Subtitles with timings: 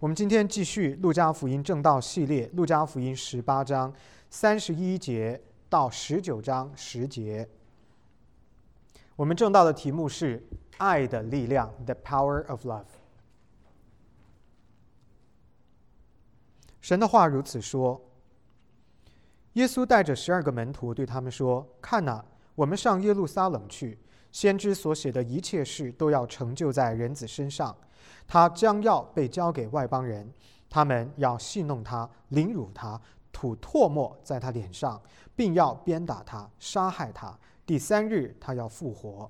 [0.00, 3.92] 我们今天继续《路加福音正道系列》，《路加福音》十八章
[4.30, 5.38] 三十一节
[5.68, 7.46] 到十九章十节。
[9.14, 10.42] 我们正道的题目是
[10.78, 12.86] “爱的力量 ”（The Power of Love）。
[16.80, 18.00] 神的话如此说：
[19.52, 22.24] 耶稣带着十二个门徒对他们说：“看哪，
[22.54, 23.98] 我们上耶路撒冷去，
[24.32, 27.76] 先知所写的一切事都要成就在人子身上。”
[28.30, 30.32] 他将要被交给外邦人，
[30.68, 33.00] 他们要戏弄他、凌辱他、
[33.32, 35.02] 吐唾沫在他脸上，
[35.34, 37.36] 并要鞭打他、杀害他。
[37.66, 39.28] 第三日，他要复活。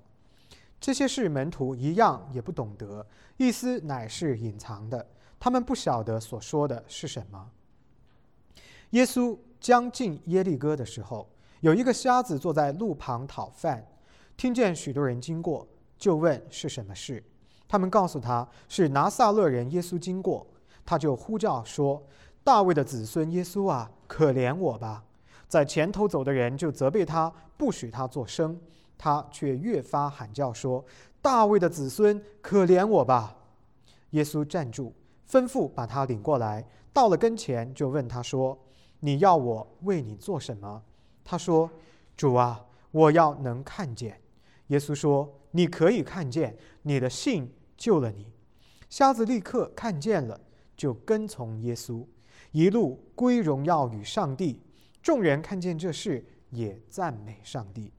[0.79, 3.07] 这些事门徒一样也不懂得，
[3.39, 7.51] 意思乃是隐藏的，他们不晓得所说的是什么。
[8.91, 11.27] 耶稣将近耶利哥的时候，
[11.61, 13.83] 有一个瞎子坐在路旁讨饭，
[14.37, 17.25] 听见许多人经过，就问是什么事。
[17.71, 20.45] 他们告诉他是拿撒勒人耶稣经过，
[20.85, 22.03] 他就呼叫说
[22.43, 25.05] ：“大卫的子孙耶稣啊，可怜我吧！”
[25.47, 28.59] 在前头走的人就责备他，不许他作声，
[28.99, 30.85] 他却越发喊叫说
[31.23, 33.37] ：“大卫的子孙，可怜我吧！”
[34.11, 34.93] 耶稣站住，
[35.31, 38.59] 吩咐把他领过来，到了跟前就问他说
[38.99, 40.83] ：“你要我为你做什么？”
[41.25, 41.71] 他说
[42.17, 44.21] ：“主啊，我要能看见。”
[44.67, 47.49] 耶稣说：“你可以看见，你的信。”
[47.81, 48.27] 救了你，
[48.91, 50.39] 瞎子立刻看见了，
[50.77, 52.05] 就跟从耶稣，
[52.53, 54.61] 一路归荣耀与上帝。
[55.03, 57.91] 众人看见这事，也赞美上帝。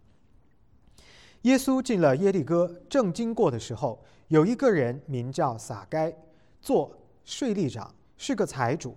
[1.41, 6.15] 耶稣进了耶利哥，正经过的时候，有一个人名叫撒该，
[6.61, 8.95] 做税吏长，是个财主。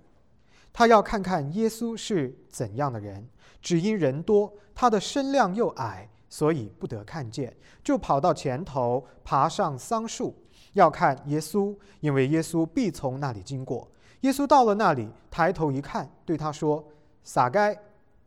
[0.71, 3.27] 他要看看耶稣是怎样的人，
[3.63, 10.37] 只因人多，他的身量又矮，所以不得看见，就跑到前头，爬上桑树。
[10.75, 13.91] 要看耶稣，因为耶稣必从那里经过。
[14.21, 16.85] 耶稣到了那里，抬头一看，对他说
[17.25, 17.77] ：“撒该，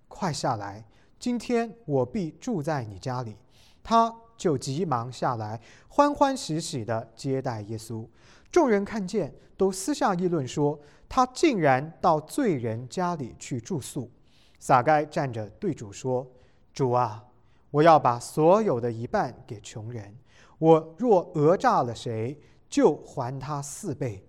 [0.08, 0.84] 快下来！
[1.20, 3.36] 今天我必住在你家里。”
[3.84, 8.06] 他就急忙下来，欢欢喜喜地接待耶稣。
[8.52, 10.80] 众人看见，都私下议论说
[11.10, 14.12] ：“他竟然到罪人家里去住宿。”
[14.60, 16.26] 撒该站着对主说
[16.74, 17.24] ：“主啊，
[17.72, 20.16] 我要把所有的一半给穷人。”
[20.58, 24.26] 我若讹诈了谁，就还他四倍。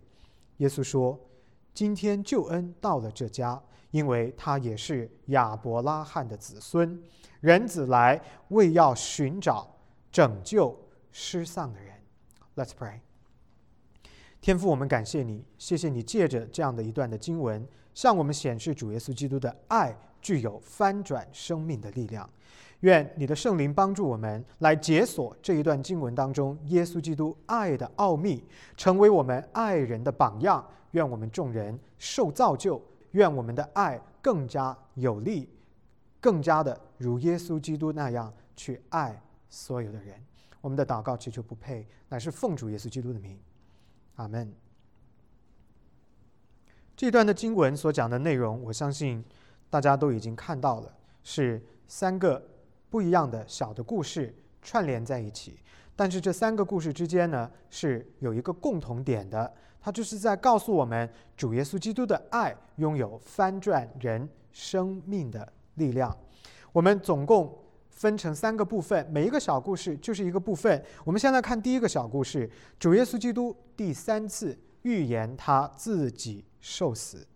[0.58, 1.18] 耶稣说
[1.72, 7.02] ：“今天救恩到了这家，因为他也是亚伯拉罕的子孙。
[7.40, 9.74] 人子来，为要寻找
[10.10, 10.78] 拯救
[11.12, 11.94] 失丧的人。”
[12.56, 13.00] Let's pray。
[14.40, 22.28] 天父，我们感谢你，谢谢你借着这样的一段的经文，向我们显示主耶稣基督的爱具有翻转生命的力量。
[22.80, 28.44] 愿你的圣灵帮助我们来解锁这一段经文当中耶稣基督爱的奥秘，
[28.76, 30.64] 成为我们爱人的榜样。
[30.92, 32.80] 愿我们众人受造就，
[33.10, 35.48] 愿我们的爱更加有力，
[36.20, 40.14] 更加的如耶稣基督那样去爱所有的人。
[40.60, 43.38] 我们的祷告祈求不配，乃是奉主耶稣基督的名，
[44.14, 44.52] 阿门。
[46.96, 49.24] 这段的经文所讲的内容，我相信
[49.68, 50.94] 大家都已经看到了，
[51.24, 52.40] 是三个。
[52.90, 55.58] 不一样的小的故事串联在一起，
[55.94, 66.16] 但是这三个故事之间呢是有一个共同点的，它就是在告诉我们主耶稣基督的爱拥有翻转人生命的力量。
[66.72, 67.56] 我们总共
[67.90, 70.82] 分成三个部分，每一个小故事就是一个部分。
[71.04, 77.26] 我们先来看第一个小故事：主耶稣基督第三次预言他自己受死，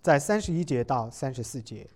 [0.00, 1.88] 在三十一节到三十四节。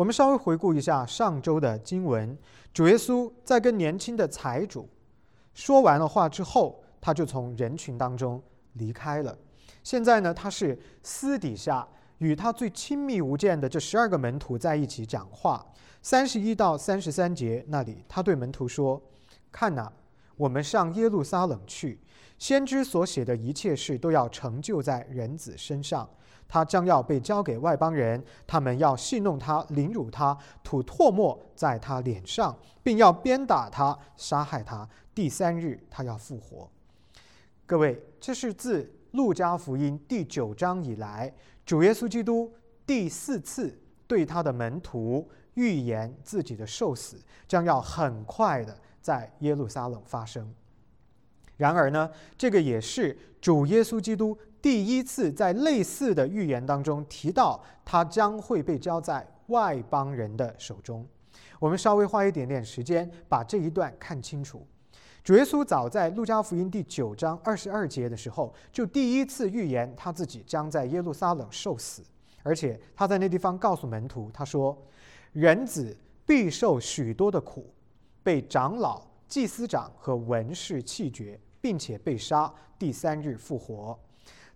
[0.00, 2.34] 我们稍微回顾一下上周的经文，
[2.72, 4.88] 主耶稣在跟年轻的财主
[5.52, 9.36] 说完了话之后，他就从人群当中离开了。
[9.84, 15.62] 现在呢，他是私底下与他最亲密无间的这十二个门徒在一起讲话。
[16.00, 18.98] 三十一到三十三节那里，他对门徒说
[19.52, 19.92] ：“看呐，
[20.38, 22.00] 我们上耶路撒冷去，
[22.38, 26.08] 先知所写的一切事都要成就在人子身上。”
[26.50, 34.86] 他将要被交给外邦人，他们要戏弄他、凌辱他、吐唾沫在他脸上，并要鞭打他、杀害他。
[35.14, 36.68] 第三日，他要复活。
[37.66, 41.32] 各位，这是自路加福音第九章以来，
[41.64, 42.52] 主耶稣基督
[42.84, 47.16] 第四次对他的门徒预言自己的受死
[47.46, 50.52] 将要很快的在耶路撒冷发生。
[51.56, 54.36] 然而呢，这个也是主耶稣基督。
[54.62, 61.06] 第一次在类似的预言当中提到，他将会被交在外邦人的手中。
[61.58, 64.66] 我们稍微花一点点时间把这一段看清楚。
[65.22, 72.02] 主耶稣早在路加福音第九章二十二节的时候，就第一次预言他自己将在耶路撒冷受死，
[72.42, 74.76] 而且他在那地方告诉门徒，他说
[75.32, 77.72] ：“人子必受许多的苦，
[78.22, 83.98] 被长老、祭司长和文士弃绝，并且被杀，第三日复活。”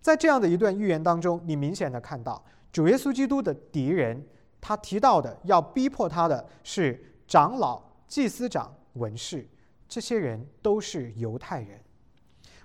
[0.04, 4.22] 在这样的一段预言当中，你明显的看到主耶稣基督的敌人，
[4.60, 9.48] 他提到的要逼迫他的是长老、祭司长、文士。
[9.88, 11.80] 这些人都是犹太人。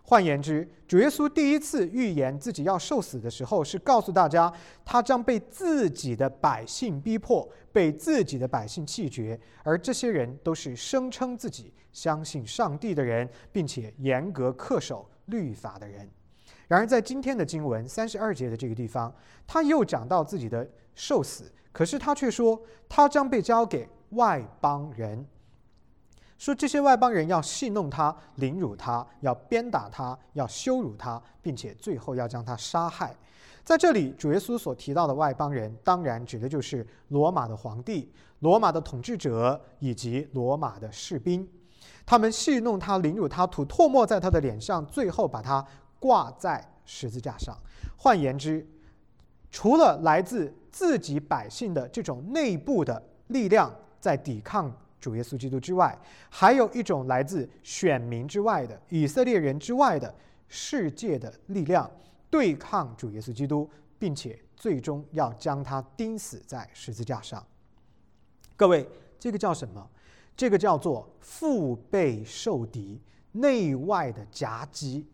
[0.04, 4.52] 换言之，主耶稣第一次预言自己要受死的时候，是告诉大家
[4.84, 16.10] 他将被自己的百姓逼迫，被自己的百姓弃绝，而这些人都是声称自己相信上帝的人，并且严格恪守律法的人。
[16.70, 19.12] 然而，在今天的经文三十二节的这个地方，
[19.48, 25.26] 他又讲到自己的受死，可是他却说他将被交给外邦人。
[26.38, 33.16] 说这些外邦人要戏弄他、凌辱他、要鞭打他、要羞辱他，并且最后要将他杀害。
[33.64, 41.50] 在这里，主耶稣所提到的外邦人，当然指的就是罗马的皇帝、罗马的统治者以及罗马的士兵。
[42.06, 45.66] 他们戏弄他、凌辱他、吐唾沫在他的脸上，最后把他
[46.00, 47.58] 挂在十字架上。
[47.98, 48.66] 换言之，
[49.52, 54.76] 除了来自自己百姓的这种内部的力量在抵抗。
[55.02, 55.98] 主耶稣基督之外，
[56.30, 60.14] 还有一种来自选民之外的以色列人之外的
[60.50, 61.90] 世界的力量，
[62.30, 67.42] 对抗主耶稣基督，并且最终要将他钉死在十字架上。
[68.58, 68.86] 各位，
[69.18, 69.90] 这个叫什么？
[70.36, 75.08] 这个叫做腹背受敌，内外的夹击，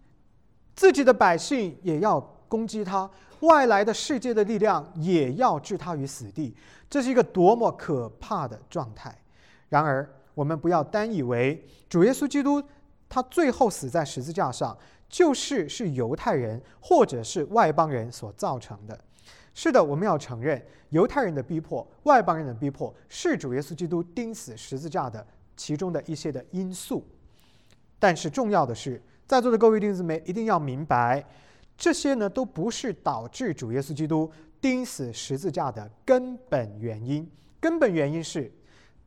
[0.76, 6.56] 自己的百姓也要攻击他，外来的世界的力量也要置他于死地。
[6.90, 9.14] 这是一个多么可怕的状态！
[9.70, 12.62] 然而，我们不要单以为主耶稣基督
[13.10, 14.78] 他最后死在十字架上，
[15.10, 18.98] 就是是犹太人或者是外邦人所造成的。
[19.54, 25.26] 是的，我们要承认犹太人的逼迫、外邦人的逼迫是主耶稣基督钉死十字架的
[25.56, 27.06] 其中的一些的因素。
[27.98, 31.26] 但是重要的是，在座的各位弟兄姊妹一定要明白，
[31.78, 37.30] 这些呢都不是导致主耶稣基督钉死十字架的根本原因。
[37.60, 38.52] 根本原因是，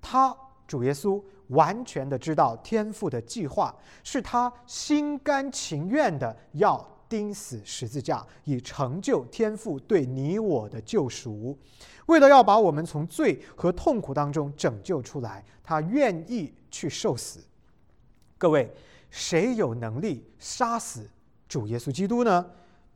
[0.00, 0.36] 他。
[0.66, 3.74] 主耶稣完全的知道天父的计划，
[4.04, 11.58] 是他心甘情愿的要钉死十字架，以成就天父对你我的救赎。
[12.04, 17.40] 为了要把我们从罪和痛苦当中拯救出来，他愿意去受死。
[18.36, 18.70] 各位，
[19.10, 21.08] 谁有能力杀死
[21.48, 22.46] 主耶稣基督呢？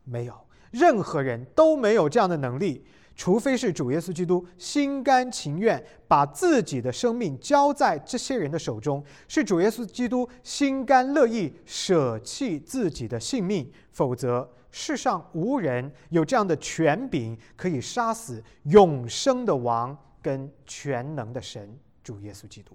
[0.05, 0.35] 没有，
[0.70, 2.85] 任何人都没有这样的能力。
[3.14, 22.75] 除非是主耶稣基督心甘情愿把自己的生命交在这些人的手中，是主耶稣基督心甘乐意舍弃自己的性命，否则世上无人有这样的权柄可以杀死永生的王跟全能的神主耶稣基督。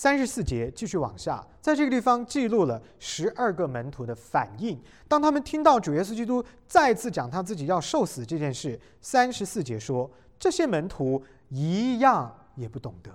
[0.00, 4.80] 三十四节继续往下，在这个地方记录了十二个门徒的反应。
[5.06, 13.10] 当他们听到主耶稣基督再次讲他自己要受死这件事，三十四节说，这些门徒一样也不懂得，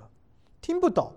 [0.62, 1.12] 听不懂，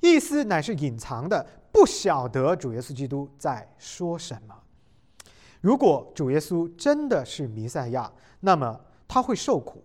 [0.00, 4.54] 意思乃是隐藏的，不晓得主耶稣基督在说什么。
[5.62, 9.82] 如果主耶稣真的是弥赛亚，那么他会受苦。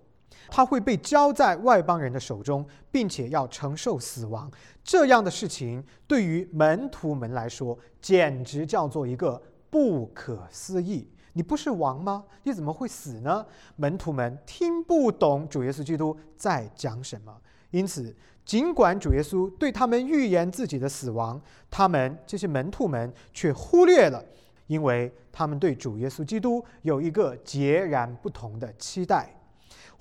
[0.51, 4.49] 他会被交在外邦人的手中，并且要承受死亡。
[4.83, 11.07] 这样的事情对于门徒们来说，简直叫做一个不可思议。
[11.33, 12.25] 你不是王吗？
[12.43, 13.45] 你怎么会死呢？
[13.75, 17.33] 门徒们听不懂主耶稣基督在讲什么。
[17.69, 18.13] 因此，
[18.43, 21.39] 尽管主耶稣对他们预言自己的死亡，
[21.69, 24.21] 他们这些门徒们却忽略了，
[24.65, 29.29] 因为他们对主耶稣基督有一个截然不同的期待。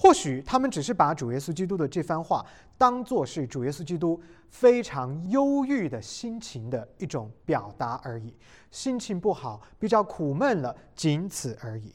[0.01, 2.47] 或许他们只是把主耶稣基督的这番话
[2.79, 8.33] 当作是主耶稣基督非常忧郁的心情的一种表达而已，
[8.71, 11.93] 心情不好，比较苦闷了，仅此而已。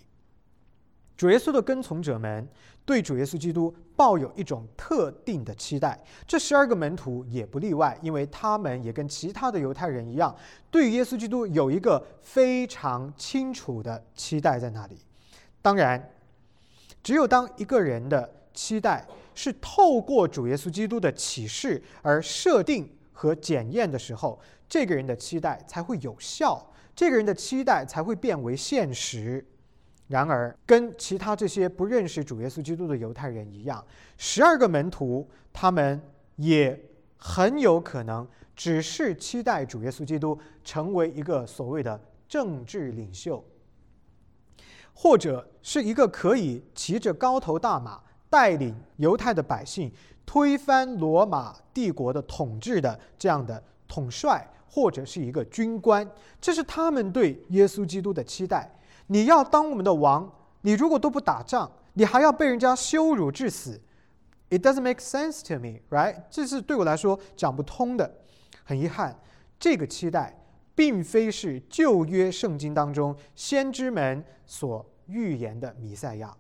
[1.16, 2.46] 主耶稣的跟从者们
[2.84, 10.36] 对主耶稣基督抱有一种特定的期待，这十二个门徒也不例外，因为他们也跟其他的犹太人一样，
[10.70, 15.00] 对耶稣基督有一个非常清楚的期待在那里。
[15.62, 16.10] 当然。
[17.04, 19.06] 只有当一个人的期待
[19.36, 29.46] 是透过主耶稣基督的启示而设定和检验的时候，这个人的期待才会有效，这个人的期待才会变为现实。
[30.08, 33.84] 然而，跟其他这些不认识主耶稣基督的犹太人一样，
[34.18, 36.00] 十二个门徒他们
[36.36, 36.80] 也
[37.18, 43.44] 很有可能只是期待主耶稣基督成为一个所谓的政治领袖，
[44.94, 49.92] 或者是一个可以骑着高头大马带领犹太的百姓
[50.26, 56.10] 推翻罗马帝国的统治的这样的统帅，或者是一个军官。
[56.40, 58.72] 这是他们对耶稣基督的期待。
[59.08, 60.32] 你要当我们的王，
[60.62, 63.80] 你如果都不打仗，你还要被人家羞辱致死。
[64.50, 66.24] It doesn't make sense to me, right？
[66.30, 68.20] 这是对我来说讲不通的。
[68.64, 69.20] 很遗憾，
[69.60, 70.43] 这个期待
[70.76, 76.36] 并非是旧约圣经当中先知们所预言的弥赛亚。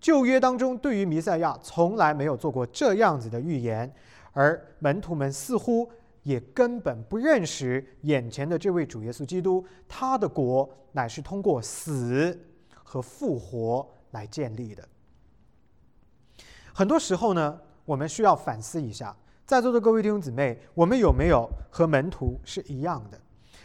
[0.00, 3.92] 旧约当中对于弥赛亚从来没有做过这样子的预言，
[4.32, 5.90] 而门徒们似乎
[6.22, 12.38] 也根本不认识眼前的这位主耶稣基督，他的国乃是通过死
[12.84, 14.88] 和复活来建立的。
[16.72, 23.20] 很多时候呢，我们需要反思一下，在座的各位弟兄姊妹，我们有没有和门徒是一样的？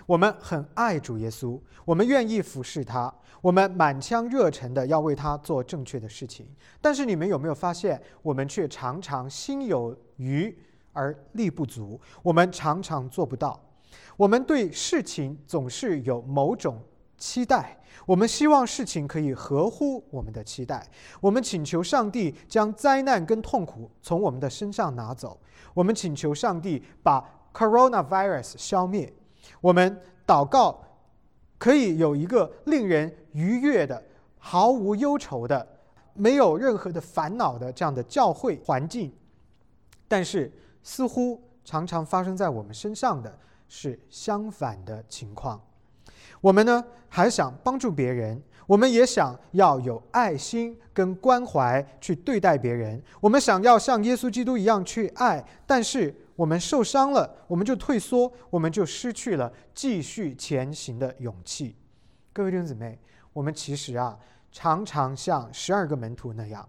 [0.06, 6.48] 我们很爱主耶稣，我们愿意服侍他，我们满腔热忱的要为他做正确的事情。
[6.82, 10.56] 但是你们有没有发现，我们却常常心有余
[10.92, 12.00] 而力不足？
[12.22, 13.60] 我们常常做不到。
[14.18, 16.82] 我们对事情总是有某种
[17.18, 17.80] 期待。
[18.06, 20.86] 我们希望事情可以合乎我们的期待，
[21.22, 25.40] 我们请求上帝将灾难跟痛苦从我们的身上拿走，
[25.74, 29.14] 我们请求上帝把 coronavirus 消灭，
[29.62, 30.84] 我们祷告
[31.58, 34.02] 可以有一个令人愉悦的、
[34.38, 35.66] 毫无忧愁的、
[36.14, 39.12] 没有任何的烦恼的这样的教会环境，
[40.08, 40.52] 但是
[40.84, 43.34] 似乎常常发生在我们身上的
[43.68, 45.62] 是相反的情况。
[46.42, 53.02] 我们呢还想帮助别人，我们也想要有爱心跟关怀去对待别人。
[53.22, 61.76] 我们想要像耶稣基督一样去爱，但是我们受伤了，我们就退缩，我们就失去了继续前行的勇气。
[62.32, 63.00] 各位弟兄姊妹，
[63.32, 64.18] 我们其实啊
[64.52, 66.68] 常常像十二个门徒那样。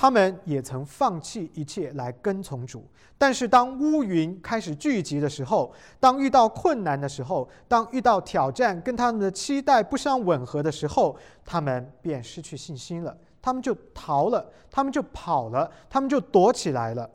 [0.00, 2.86] 他们也曾放弃一切来跟从主，
[3.18, 17.10] 但是当乌云开始聚集的时候，当遇到困难的时候，当遇到挑战跟他们的期待不相吻合的时候，他们便失去信心了，他们就逃了，他们就跑了，他们就躲起来了。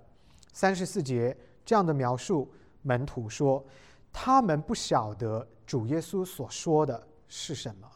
[0.52, 1.34] 三十四节
[1.66, 2.52] 这样的描述，
[2.82, 3.64] 门徒说，
[4.12, 7.88] 他们不晓得主耶稣所说的是什么。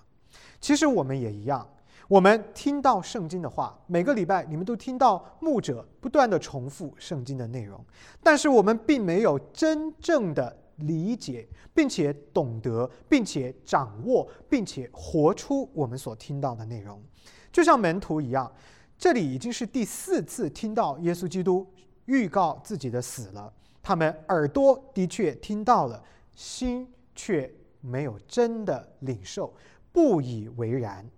[0.59, 1.67] 其实我们也一样。
[2.07, 7.83] 我们听到圣经的话，每个礼拜你们都听到牧者不断的重复圣经的内容，
[8.23, 17.03] 但是我们并没有真正的理解，并且懂得，并且掌握，并且活出我们所听到的内容。
[17.51, 18.49] 就像门徒一样，
[18.97, 21.67] 这里已经是第四次听到耶稣基督
[22.07, 26.03] 预告自己的死了，他们耳朵的确听到了，
[26.35, 26.85] 心
[27.15, 27.49] 却
[27.79, 29.53] 没有真的领受，
[29.93, 31.09] 不以为然。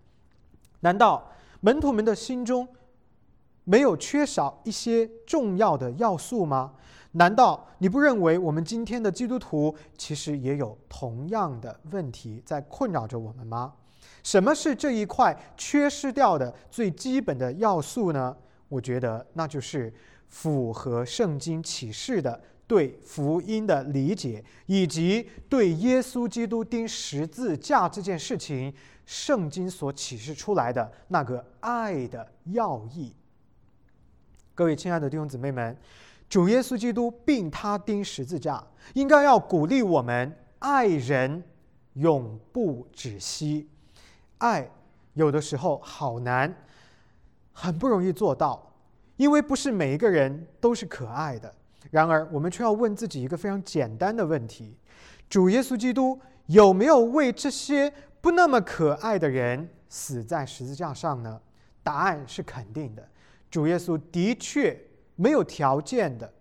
[0.82, 1.32] 难道
[1.62, 2.68] 门徒们的心中
[3.64, 6.74] 没有缺少一些重要的要素吗？
[7.14, 13.74] 难道你不认为我们今天的基督徒其实也有同样的问题在困扰着我们吗？
[14.22, 18.36] 什么是这一块缺失掉的最基本的要素呢？
[18.68, 19.92] 我觉得那就是
[20.30, 28.74] 符合圣经启示的对福音的理解，以及对耶稣基督钉十字架这件事情。
[29.06, 33.12] 圣经所启示出来的那个爱的要义，
[34.54, 35.76] 各位亲爱的弟兄姊妹们，
[36.30, 41.44] 主耶稣基督并他钉十字架，应该要鼓励我们爱人
[41.94, 43.68] 永不止息。
[44.38, 44.70] 爱
[45.16, 46.56] 有的时候好难，
[47.52, 48.69] 很不容易做到，
[49.20, 51.54] 因为不是每一个人都是可爱的。
[51.92, 54.78] 然而，我们却要问自己一个非常简单的问题：
[55.30, 57.94] 主耶稣基督有没有为这些？
[58.22, 61.42] 不那么可爱的人死在十字架上呢？
[61.84, 63.06] 答案是肯定的。
[63.52, 64.80] 主耶稣的确
[65.18, 66.32] 没有条件的、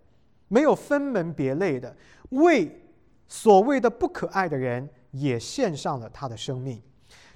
[0.47, 1.97] 没有分门别类的
[2.31, 2.81] 为
[3.27, 6.81] 所谓的不可爱的人也献上了他的生命。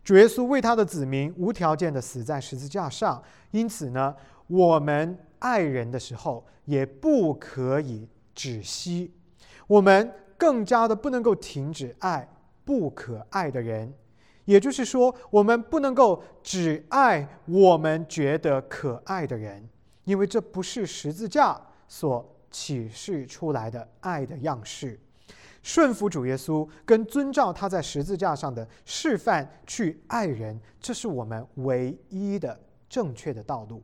[0.05, 3.21] 主耶稣为他的子民无条件的死在十字架上，
[3.51, 4.15] 因此呢，
[4.49, 9.13] 我们爱人的时候也不可以止息，
[9.67, 12.27] 我们更加的不能够停止爱
[12.65, 13.93] 不可爱的人。
[14.45, 19.69] 也就是说，我们不能够只爱我们觉得可爱的人，
[20.05, 24.99] 因为这不是十字架所启示出来的爱的样式。
[25.63, 32.59] 顺服主耶稣，跟遵照他在十字架上的示范去爱人，这是我们唯一的
[32.89, 33.81] 正确的道路。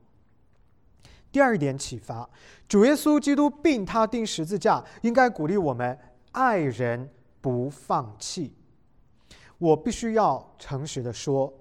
[1.31, 2.29] 第二点启发：
[2.67, 5.99] 主耶稣基督并他钉十字架，应该鼓励我们
[6.33, 7.09] 爱人
[7.41, 8.55] 不放弃。
[9.59, 11.53] 我必须要诚实的说，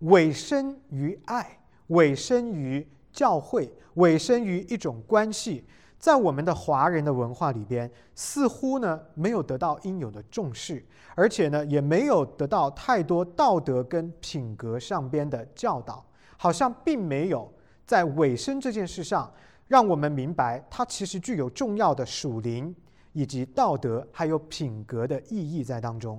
[0.00, 5.64] 委身于爱，委身于教会，委身于一种关系，
[5.98, 10.84] 在我们的华人的文化里边，似乎呢没有得到应有的重视，
[11.14, 16.04] 而且呢也没有得到太多道德跟品格上边的教导，
[16.38, 17.52] 好像并没有
[17.92, 19.30] 在尾声这件事上，
[19.68, 22.74] 让我们明白它其实具有重要的属灵
[23.12, 26.18] 以及道德还有品格的意义在当中。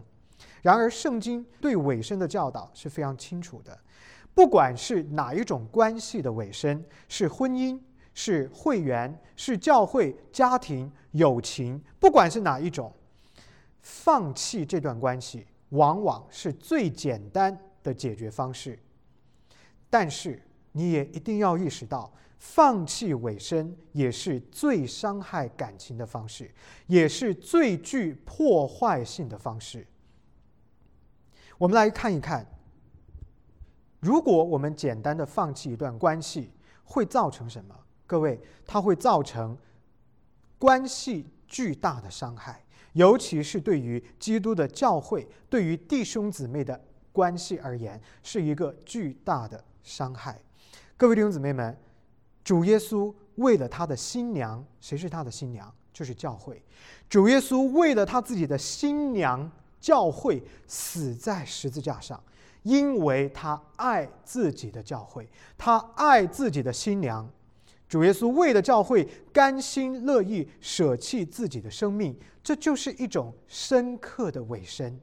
[0.61, 3.75] 然而，圣经对尾声的教导是非常清楚的。
[4.35, 7.79] 不管是哪一种关系的尾声，是婚姻、
[8.13, 12.93] 是会员、是教会、家庭、友情，不管是哪一种，
[13.81, 18.77] 放弃这段关系往往是最简单的解决方式。
[19.89, 20.39] 但是，
[20.73, 26.53] 你也一定要意识到，放弃尾声也是最伤害感情的方式，
[26.87, 29.87] 也是最具破坏性的方式。
[31.57, 32.45] 我们来看一看，
[33.99, 36.51] 如果我们简单的放弃一段关系，
[36.83, 37.73] 会造成什么？
[38.05, 39.57] 各位，它会造成
[40.59, 50.41] 关系巨大的伤害，尤其是对于基督的教会、对于弟兄姊妹的关系而言，是一个巨大的伤害。
[51.03, 51.77] 各位弟兄姊妹们，
[52.45, 55.69] 主耶稣为了他的新娘，谁是他的新娘？
[55.91, 56.63] 就是教会。
[57.09, 59.51] 主耶稣为了他自己的新娘。
[59.81, 62.23] 教会死在十字架上，
[62.61, 67.29] 因为他爱自己的教会，他爱自己的新娘。
[67.89, 74.97] 主耶稣为了教会，甘心乐意舍弃自己的生命，这就是一种深刻的委身。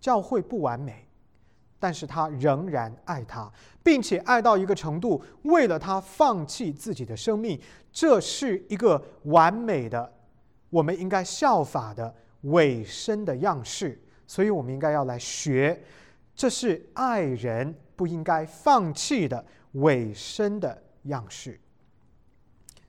[0.00, 1.03] 教会不完美，
[1.84, 7.60] 但是他仍然爱他，并且爱到一个程度，为了他放弃自己的生命。
[7.92, 10.10] 这是一个完美的，
[10.70, 12.14] 我们应该效法的。
[12.44, 15.82] 尾声的样式，所以我们应该要来学，
[16.34, 21.58] 这是爱人不应该放弃的尾声的样式。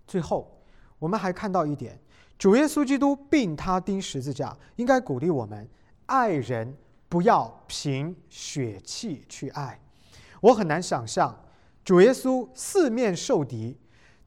[0.06, 0.62] 最后，
[1.00, 1.98] 我们还看到一点，
[2.38, 5.68] 主耶稣基督并他钉十字架，应该鼓励我们
[6.06, 6.76] 爱人
[7.08, 9.80] 不要凭血气去爱。
[10.42, 11.36] 我很难想象，
[11.84, 13.78] 主耶稣四面受敌，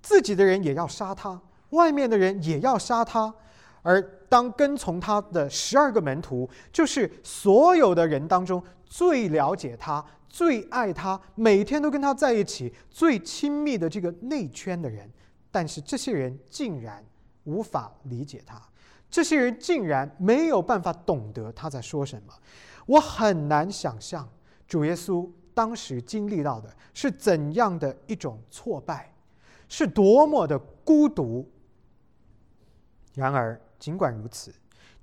[0.01, 3.35] 自己的人也要杀他，外面的人也要杀他。
[3.83, 15.09] 而当跟从他的十二个门徒，就是所有的人当中最了解他、最爱他、每天都跟他在一起、最亲密的这个内圈的人，
[15.51, 17.03] 但是这些人竟然
[17.45, 18.61] 无法理解他，
[19.11, 22.33] 这些人竟然没有办法懂得他在说什么。
[22.87, 24.29] 我很难想象
[24.67, 29.13] 主耶稣当时经历到的是怎样的一种挫败，
[29.69, 31.51] 是多么的孤独。
[33.15, 33.61] 然而。
[33.79, 34.53] 尽管如此，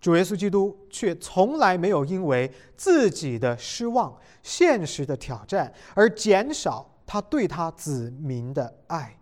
[0.02, 4.14] 主耶稣基督却从来没有因为自己的失望、
[4.44, 9.18] 现实的挑战而减少他对他子民的爱。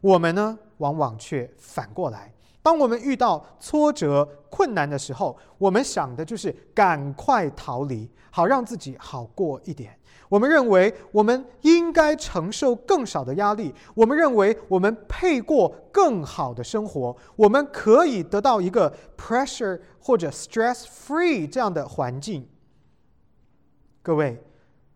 [0.00, 9.98] 我们呢，往往却反过来，当我们遇到挫折、困难的时候，我们想的就是赶快逃离，好让自己好过一点。
[10.28, 22.48] 我们认为我们应该承受更少的压力，我们认为我们配过更好的生活，我们可以得到一个 pressure 或者 stress free 这样的环境。
[24.02, 24.42] 各位，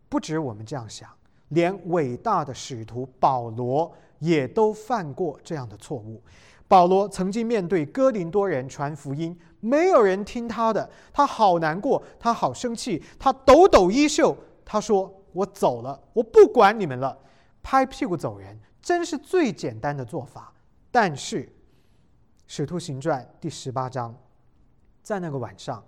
[0.09, 1.11] 不止我们这样想，
[1.49, 6.23] 连伟大的使徒保罗也都犯过这样的错误。
[6.69, 15.13] 保罗曾经面对哥林多人传福音，没有人听他的，他好难过，他好生气，他抖抖衣袖，他说。
[15.37, 17.15] 我走了，我不管你们了，
[17.63, 20.51] 拍屁股走人，真是最简单的做法。
[20.91, 21.45] 但是，
[22.47, 24.17] 《使徒行传》第十八章，
[25.03, 25.85] 在那个晚上，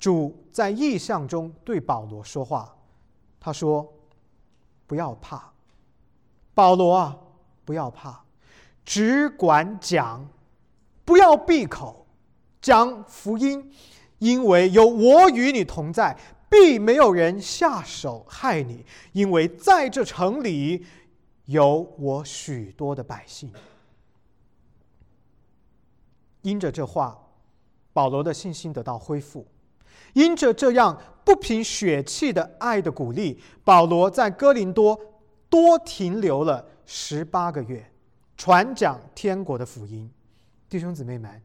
[0.00, 2.74] 主在异象中对保罗说话，
[3.38, 3.88] 他说
[4.84, 5.52] ：“不要怕，
[6.52, 7.16] 保罗啊，
[7.64, 8.24] 不要怕，
[8.88, 10.26] 只管讲，
[11.04, 12.06] 不要闭口，
[12.58, 13.70] 讲福音，
[14.16, 16.16] 因为有我与你同在。”
[16.50, 20.86] 必没有人下手害你，因为在这城里
[21.44, 23.52] 有我许多的百姓。
[26.40, 27.18] 因着这话，
[27.92, 29.44] 保罗的信心得到恢复；
[30.14, 34.98] 因着这样不凭血气的爱的鼓励，保罗在哥林多
[35.50, 37.87] 多停留了十八个月，
[38.38, 40.08] 传讲天国的福音。
[40.70, 41.42] 弟兄姊妹们，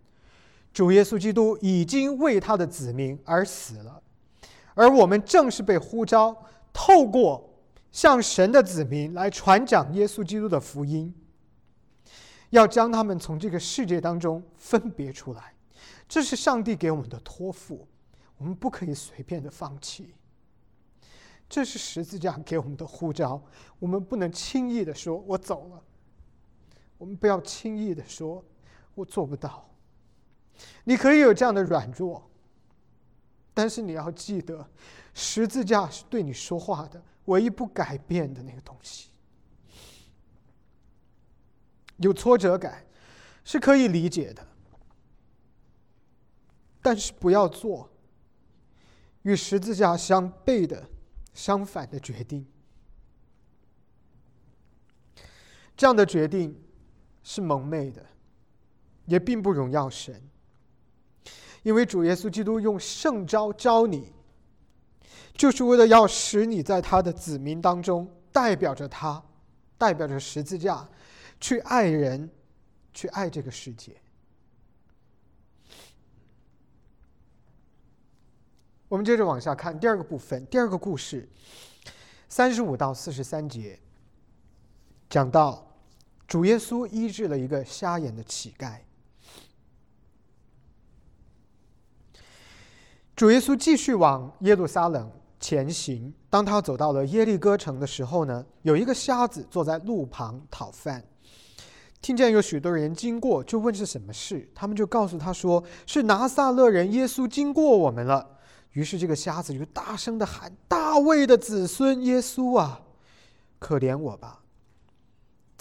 [0.72, 4.02] 主耶稣基督已经为他的子民而死了。
[4.76, 6.38] 而我们正是被呼召，
[6.72, 7.50] 透过
[7.92, 11.12] 向神的子民来传讲耶稣基督的福音，
[12.52, 15.56] 要将他们从这个世界当中分别出来。
[16.08, 17.88] 这是上帝给我们的托付，
[18.38, 20.14] 我们不可以随便的放弃。
[21.50, 23.42] 这是十字架给我们的呼召，
[23.80, 25.82] 我们不能轻易的说“我走了”，
[26.98, 28.44] 我们不要轻易的说
[28.96, 29.70] “我做不到”。
[30.86, 32.30] 你可以有这样的软弱，
[33.54, 34.70] 但是你要记得，
[35.14, 39.10] 十字架是对你说话的唯一不改变的那个东西。
[41.98, 42.86] 有挫折感
[43.44, 44.48] 是可以理解的。
[46.82, 47.90] 但是不要做
[49.22, 50.86] 与十字架相悖的、
[51.34, 52.46] 相反的决定。
[55.78, 56.62] 这样的决定
[57.24, 58.06] 是蒙昧的，
[59.06, 60.22] 也并不荣耀神。
[61.64, 64.12] 因为主耶稣基督用圣招招你，
[65.34, 69.24] 就是为了要使你在他的子民当中，代表着他，
[69.78, 70.86] 代表着十字架，
[71.40, 72.30] 去爱人，
[72.94, 73.96] 去爱这个世界。
[78.90, 81.28] 我们接着往下看第二个部分，第二个故事，
[82.28, 83.80] 三十五到四十三节，
[85.10, 85.66] 讲到
[86.28, 88.78] 主耶稣医治了一个瞎眼的乞丐。
[93.16, 101.04] 主耶稣继续往耶路撒冷前行，当他走到了耶利哥城的时候呢，有一个瞎子坐在路旁讨饭，
[102.02, 108.40] 听见有许多人经过，就问是什么事，他们就告诉他说：“是拿撒勒人耶稣经过我们了。”
[108.74, 112.82] 于是，这个瞎子就大声的喊：“大卫的子孙耶稣啊，
[113.60, 114.40] 可怜我吧！”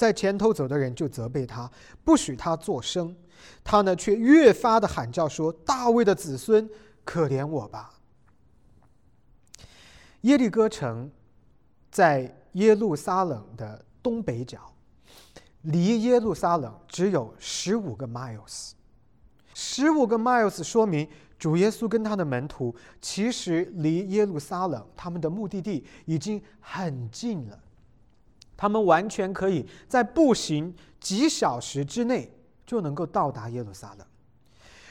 [0.03, 1.71] 在前头走的人就责备他，
[2.03, 3.15] 不许他作声。
[3.63, 6.69] 他呢，却越发的喊叫说：“大卫的子孙，
[7.05, 7.95] 可怜我吧！”
[10.23, 11.09] 耶利哥城
[11.89, 14.59] 在耶路撒冷的东北角，
[15.61, 18.73] 离耶路撒冷只有十五个 miles。
[19.55, 21.09] 十五个 miles 说明。
[21.39, 27.61] 主耶稣跟他的门徒其实离耶路撒冷他们的目的地已经很近了，
[28.63, 32.33] 他们完全可以在步行几小时之内
[32.65, 34.07] 就能够到达耶路撒冷。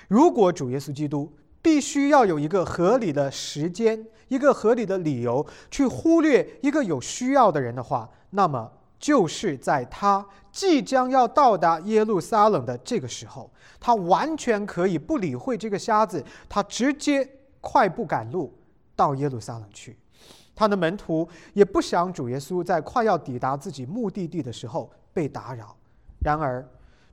[0.09, 1.31] 如果主耶稣基督
[1.61, 13.49] 必须要有一个合理的时间、一个合理的理由去忽略一个有需要的人的话，那么就是在他即将要到达耶路撒冷的这个时候。
[13.79, 17.25] 他完全可以不理会这个瞎子，他直接
[17.61, 18.53] 快步赶路
[18.97, 19.97] 到耶路撒冷去。
[20.55, 25.75] 他的门徒也不想主耶稣在快要抵达自己目的地的时候被打扰。
[26.19, 26.67] 然而，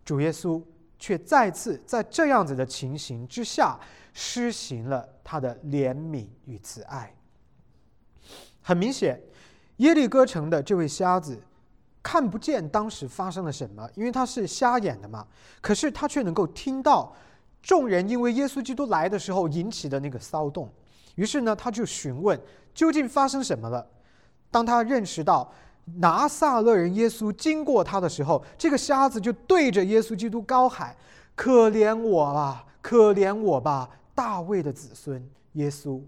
[0.04, 0.62] 主耶稣
[0.98, 3.78] 却再次在这样子的情形之下
[4.12, 7.14] 施行了他的怜悯与慈爱。
[8.60, 9.20] 很明显，
[9.78, 11.40] 耶利哥城的这位瞎子。
[12.00, 15.26] 看不见当时发生了什么，因为他是瞎眼的嘛。
[15.60, 17.14] 可是他却能够听到
[17.60, 20.72] 众人因为耶稣基督来的时候引起的那个骚动。
[21.18, 22.40] 于是呢，他就询问
[22.72, 23.84] 究竟发生什么了。
[24.52, 25.52] 当他认识到
[25.96, 30.96] 拿撒勒人耶稣经过他的时候，这个瞎子就对着耶稣基督高喊
[31.34, 36.00] ：“可怜我吧，可怜我吧，大卫的子孙耶稣。”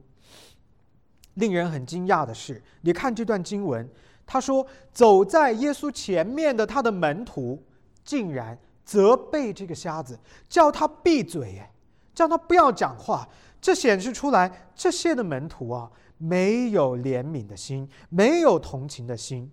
[1.34, 3.88] 令人很惊讶的是，你看这段经文。
[4.32, 7.60] 他说：“走在耶稣前面的他的门徒，
[8.04, 10.16] 竟然责备这个瞎子，
[10.48, 11.72] 叫他闭嘴，哎，
[12.20, 13.26] 叫他不要讲话。
[13.62, 19.50] 这显示出来，这些的门徒啊，没有怜悯的心，没有同情的心。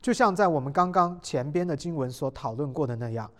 [0.00, 3.30] 就像在我们刚刚前边的经文所讨论过的那样，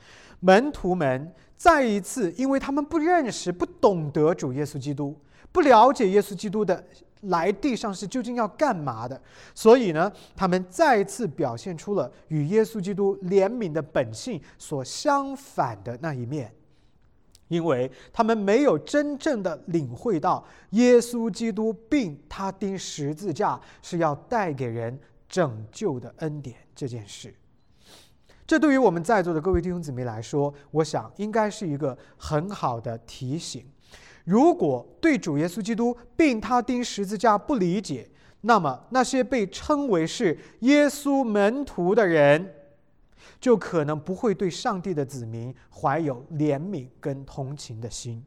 [0.40, 5.16] 门徒们再一次，因为他们不认识、不懂得主耶稣基督，
[5.50, 6.84] 不了解耶稣基督的。”
[7.22, 9.20] 来地上是究竟要干嘛的？
[9.54, 16.52] 所以呢，他们再一次表现出了与耶稣基督怜悯的本性所相反的那一面，
[17.48, 27.32] 因为他们没有真正的领会到耶稣基督并他钉十字架是要带给人拯救的恩典这件事。
[28.46, 33.64] 这对于我们在座的各位弟兄姊妹来说，我想应该是一个很好的提醒。
[34.24, 38.08] 如果对主耶稣基督并他钉十字架不理解，
[38.42, 42.54] 那么那些被称为是耶稣门徒的人，
[43.40, 48.24] 就可能不会对上帝的子民怀有怜悯跟同情的心。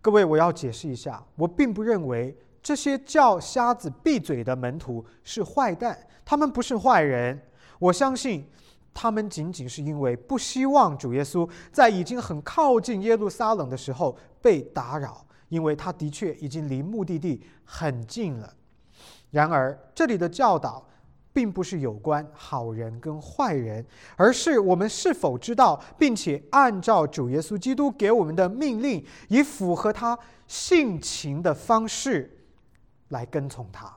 [0.00, 7.40] 各位，我要解释一下，我并不认为这些叫瞎子闭嘴的门徒是坏蛋，他们不是坏人。
[7.78, 8.46] 我相信。
[8.98, 18.50] 他们仅仅是因为不希望主耶稣在已经很靠近耶路撒冷的时候被打扰，因为他的确已经离目的地很近了。
[19.30, 20.82] 然而，这里的教导
[21.36, 23.84] 并不是有关好人跟坏人，
[24.16, 30.18] 而是我们是否知道，并且按照主耶稣基督给我们的命令，以符合他
[30.48, 32.38] 性情的方式
[33.08, 33.94] 来跟从他。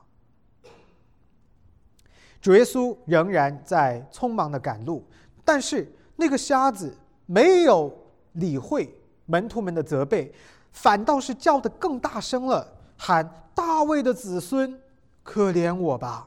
[2.42, 5.02] 主耶稣仍然在匆忙的赶路，
[5.42, 7.90] 但是那个瞎子没有
[8.32, 10.30] 理会门徒们的责备，
[10.72, 13.26] 反倒是叫得更大声了，喊
[13.56, 14.78] ：“大卫的子孙，
[15.22, 16.26] 可怜我吧！”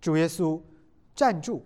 [0.00, 0.60] 主耶稣
[1.14, 1.62] 站住，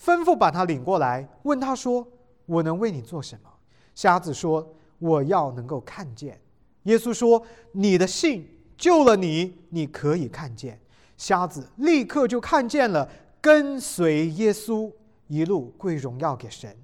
[0.00, 2.06] 吩咐把他领过来，问他说
[2.46, 3.50] ：“我能为你做什么？”
[3.94, 6.40] 瞎子说：“我要能够看见。”
[6.84, 10.80] 耶稣说：“你的信救了你，你可以看见。”
[11.18, 13.10] 瞎子立刻就看见了，
[13.40, 14.90] 跟随耶稣
[15.28, 16.74] 一路归荣耀给神。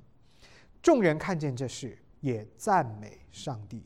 [0.83, 3.85] 众人看见这事，也赞美上帝。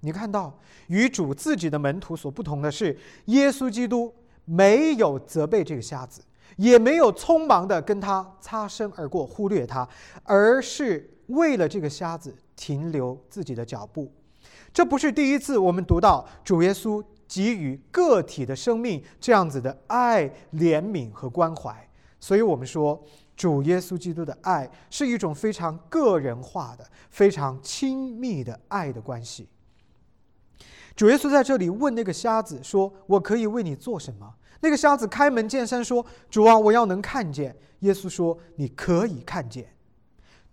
[0.00, 4.12] 你看到与主自己的门徒所不同的是，耶稣基督。
[4.48, 6.22] 没有责备这个瞎子，
[6.56, 9.86] 也没有匆忙的跟他擦身而过，忽略他，
[10.24, 14.10] 而是为了这个瞎子停留自己的脚步。
[14.72, 21.86] 这不是第一次我们读到主耶稣给予个体的生命这样子的爱、怜悯和关怀，
[22.18, 23.02] 所以我们说
[23.36, 29.48] 主耶稣基督的爱是一种非常个人化的、非常亲密的爱的关系。
[30.98, 39.72] 主耶稣在这里问那个瞎子说：“我可以为你做什么？”那个瞎子开门见山说：“主啊，我要能看见。”耶稣说：“你可以看见。”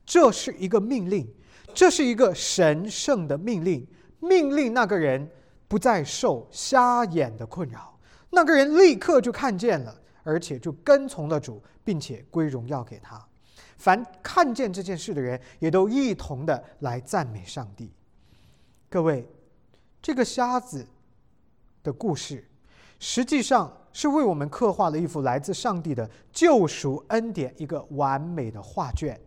[0.05, 1.27] 这是一个命令，
[1.73, 3.87] 这是一个神圣的命令，
[4.19, 5.27] 命令那个人
[5.67, 7.97] 不再受瞎眼的困扰。
[8.29, 13.19] 那个人立刻就看见了，而且就跟从了主，并且归荣耀给他。
[13.77, 17.91] 凡看见这件事的人，也都一同的来赞美上帝。
[18.87, 19.27] 各位。
[20.05, 20.85] 这个瞎子
[21.81, 22.47] 的故事，
[22.99, 29.19] 实际上是为我们刻画了一幅来自上帝的救赎恩典一个完美的画卷。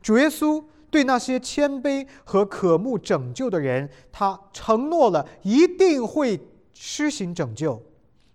[0.00, 6.40] 主耶稣对那些谦卑和渴慕拯救的人，他承诺了一定会
[6.72, 7.82] 施行拯救，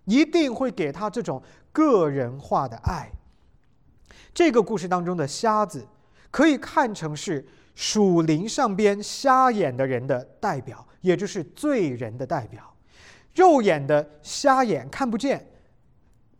[0.04, 3.10] 一定会给他这种个人化的爱。
[4.32, 5.84] 这个故事当中的瞎子，
[6.30, 10.86] 可以看成是属灵上边瞎眼的人的代表。
[11.00, 12.74] 也就是罪人的代表，
[13.34, 15.46] 肉眼的瞎眼看不见，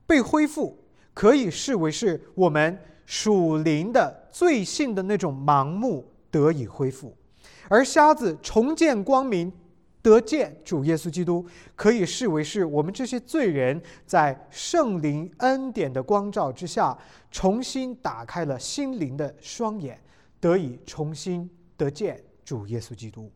[0.07, 0.79] 被恢复
[1.15, 7.17] 可以视为是我们属灵的罪性的那种盲目得以恢复，
[7.69, 9.53] 而瞎子重见光明，
[10.03, 11.45] 得见主耶稣基督，
[11.75, 16.97] 可以视为是我们这些罪人在圣灵恩典的光照之下，
[17.31, 20.01] 重新打开了心灵的双眼，
[20.39, 23.31] 得以重新得见主耶稣基督。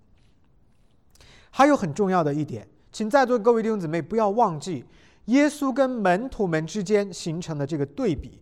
[1.57, 4.85] 还有很重要的一点，请在座各位弟兄姊妹不要忘记，
[5.27, 8.41] 耶稣跟门徒们之间形成的这个对比。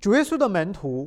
[0.00, 1.06] 主耶稣的门徒，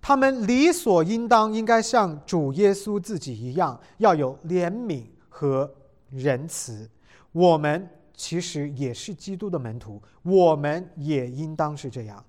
[0.00, 5.70] 他们理所应当应该像主耶稣自己一样，要有怜悯和
[6.08, 6.88] 仁慈。
[7.32, 12.24] 我们其实也是基督的门徒，我们也应当是这样。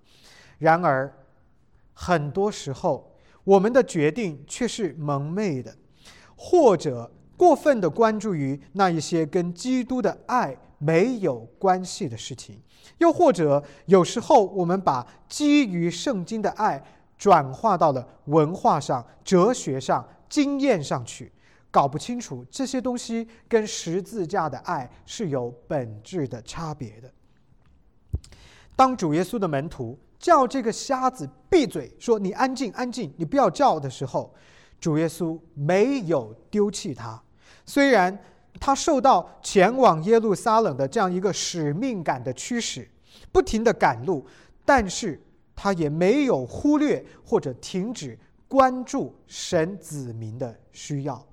[0.58, 1.10] 然而，
[1.94, 5.74] 很多时候我们的决定却是蒙昧的，
[6.36, 7.10] 或者。
[7.42, 12.62] 过分的关注于那一些跟基督的爱没有关系的事情，
[13.00, 16.80] 又或者有时候我们把基于圣经的爱
[17.18, 21.32] 转化到了文化上、哲学上、经验上去，
[21.72, 27.12] 搞不清楚这些东西跟十字架的爱是有本质的差别的。
[28.76, 34.32] 当主耶稣的门徒叫这个瞎子闭嘴，说“你安静，安静，你不要叫”的时候，
[34.80, 37.20] 主耶稣没有丢弃他。
[37.72, 38.20] 虽然
[38.60, 42.86] 他受到前往耶路撒冷的这样一个使命感的驱使，
[43.32, 44.28] 不停的赶路，
[44.66, 45.18] 但是
[45.56, 51.26] 他也没有忽略或者停止关注神子民的需要。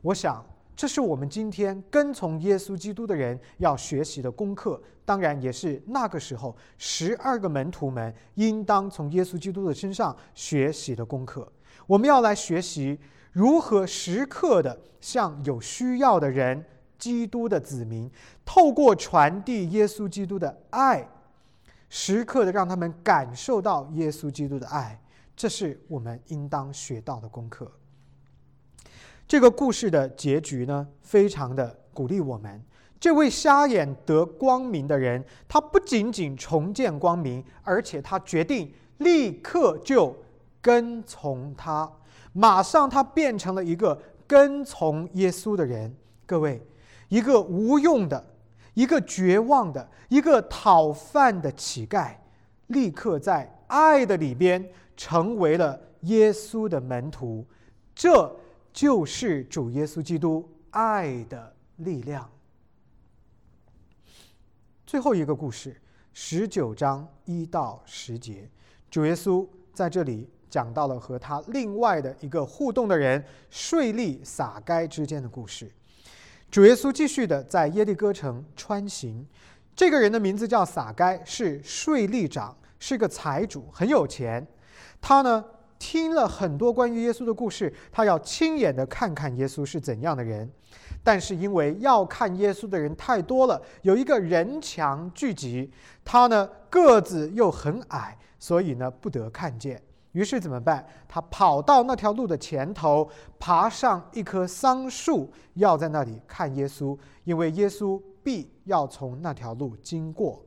[0.00, 11.52] 我想，这是我们今天跟从耶稣基督的人要学习的功课，当然也是那个时候十二个门徒们应当从耶稣基督的身上学习的功课。
[11.88, 12.96] 我们要来学习。
[13.32, 16.64] 如何时刻的向有需要的人、
[16.98, 18.10] 基督的子民，
[18.44, 21.08] 透过传递耶稣基督的爱，
[21.88, 25.00] 时刻的让他们感受到耶稣基督的爱，
[25.36, 27.70] 这是我们应当学到的功课。
[29.28, 32.60] 这个故事的结局呢，非常的鼓励我们。
[32.98, 40.14] 这位瞎眼得光明的人，他不仅仅重见光明，而且他决定立刻就
[40.60, 41.90] 跟从他。
[42.32, 45.94] 马上，他变成了一个跟从耶稣的人。
[46.26, 46.64] 各位，
[47.08, 48.24] 一个无用的、
[48.74, 52.14] 一个绝望的、一个讨饭的乞丐，
[52.68, 57.44] 立刻在爱的里边成为了耶稣的门徒。
[57.94, 58.36] 这
[58.72, 62.30] 就是主耶稣基督爱的力量。
[64.86, 65.80] 最后一个故事，
[66.12, 68.48] 十九章一到十节，
[68.88, 75.70] 主耶稣在这里讲到了和他另外的一个互动的人税吏撒该之间的故事。
[76.50, 79.24] 主耶稣继续的在耶利哥城穿行，
[79.76, 84.44] 这个人的名字叫撒该，是税吏长，是个财主，很有钱。
[85.00, 85.44] 他呢
[85.78, 90.50] 听了很多关于耶稣的故事，他要亲眼的看看耶稣是怎样的人。
[91.02, 95.70] 但是因为要看耶稣的人太多了，有一个人墙聚集，
[96.04, 99.80] 他呢个子又很矮，所以呢不得看见。
[100.12, 100.84] 于是怎么办？
[101.06, 110.44] 他跑到那条路的前头，爬上一棵桑树，要在那里看耶稣，因为耶稣必要从那条路经过。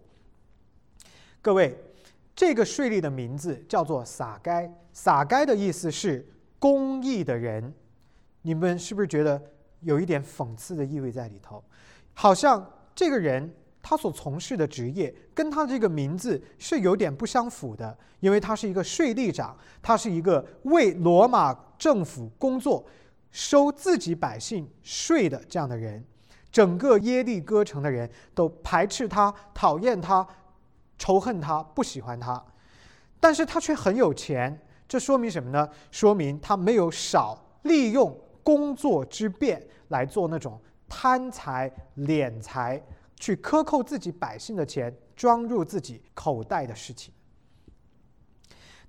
[1.41, 1.77] 各位，
[2.35, 6.27] 这个税吏的名字叫做撒该，撒该的意思是
[6.59, 7.73] 公义的人。
[8.41, 9.41] 你们是不是觉得
[9.79, 11.63] 有一点讽刺的意味在里头？
[12.13, 13.53] 好像这个人。
[13.83, 22.83] 他所从事的职业跟他这个名字是有点不相符的，因为他是一个税吏长，他是一个为罗马政府工作、
[23.29, 26.01] 收自己百姓税的这样的人。
[26.49, 30.25] 整个耶利哥城的人都排斥他、讨厌他、
[30.97, 32.41] 仇恨他、不喜欢他，
[33.19, 35.67] 但是他却很有钱，这说明什么呢？
[35.91, 42.81] 说明他没有少利用工作之便来做那种贪财敛财。
[43.23, 47.13] 去克扣自己百姓的钱，装入自己口袋的事情。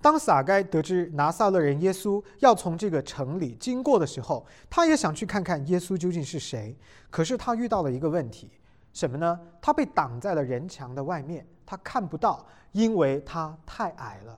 [0.03, 6.77] 当撒该得知拿撒勒人耶稣要从这个城里经过的时候，他也想去看看耶稣究竟是谁。
[7.11, 8.51] 可是他遇到了一个问题，
[8.93, 9.39] 什么呢？
[9.63, 14.37] 他被挡在了人墙的外面，他看不到，因为他太矮了。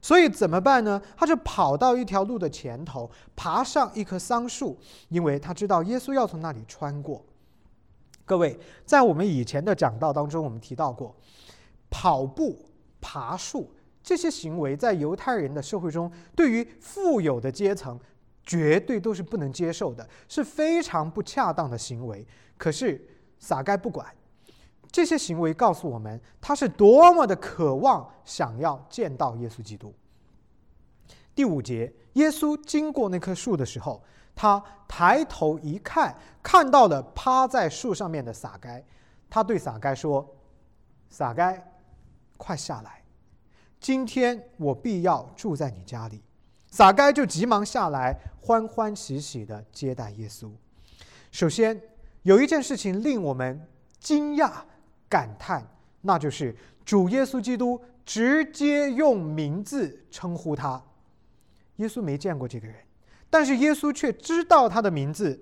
[0.00, 1.02] 所以怎么办呢？
[1.16, 7.26] 他就跑到一条路的前头，爬上一棵桑树，因为他知道耶稣要从那里穿过。
[8.26, 11.14] 各位，在我们以前的讲道当中，我们提到过，
[11.90, 12.58] 跑步、
[12.98, 13.70] 爬树
[14.02, 18.00] 这些行为，在犹太人的社会中，对于富有的阶层，
[18.42, 22.26] 绝对都是不能接受的，是非常不恰当的行为。
[22.56, 23.06] 可是
[23.38, 24.06] 撒该不管
[24.90, 29.94] 这些行为，告诉我们他是多么的渴望想要见到耶稣基督。
[31.34, 34.02] 第五节，耶稣经过那棵树的时候。
[34.34, 38.84] 他抬头一看，看到了趴在树上面的撒该，
[39.30, 40.28] 他对撒该说
[41.08, 41.62] ：“撒该，
[42.36, 43.02] 快下来，
[43.80, 46.22] 今天我必要住在你家里。”
[46.70, 50.50] 撒该就急忙下来，欢欢喜喜的接待耶稣。
[51.30, 51.80] 首先，
[52.22, 53.64] 有一件事情令我们
[54.00, 54.50] 惊讶
[55.08, 55.64] 感叹，
[56.00, 60.82] 那就是主耶稣基督直接用名字称呼他。
[61.76, 62.76] 耶稣没见过这个人。
[63.34, 65.36] 但是耶稣却知道他的名字，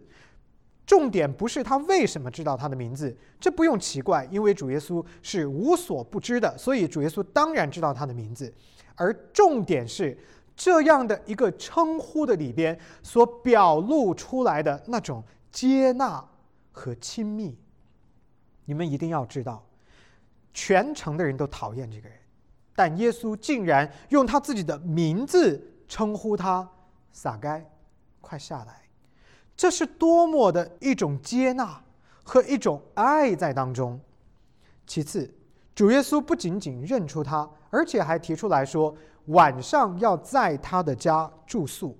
[0.86, 8.50] 重点不是他为什么知道他的名字，这不用奇怪，因为主耶稣是无所不知的，所以主耶稣当然知道他的名字。
[8.94, 10.16] 而重点是
[10.56, 16.26] 这样的一个称呼的里边所表露出来的那种接纳
[16.70, 17.54] 和亲密。
[18.64, 19.62] 你们一定要知道，
[20.54, 22.16] 全城的人都讨厌这个人，
[22.74, 26.66] 但耶稣竟然用他自己的名字称呼他
[27.12, 27.62] 撒该。
[28.22, 28.80] 快下来！
[29.54, 31.84] 这是多么的一种接纳
[32.24, 34.00] 和一种爱在当中。
[34.86, 35.30] 其次，
[35.74, 41.96] 主耶稣不仅仅认出他，而且还提出来说晚上要在他的家住宿。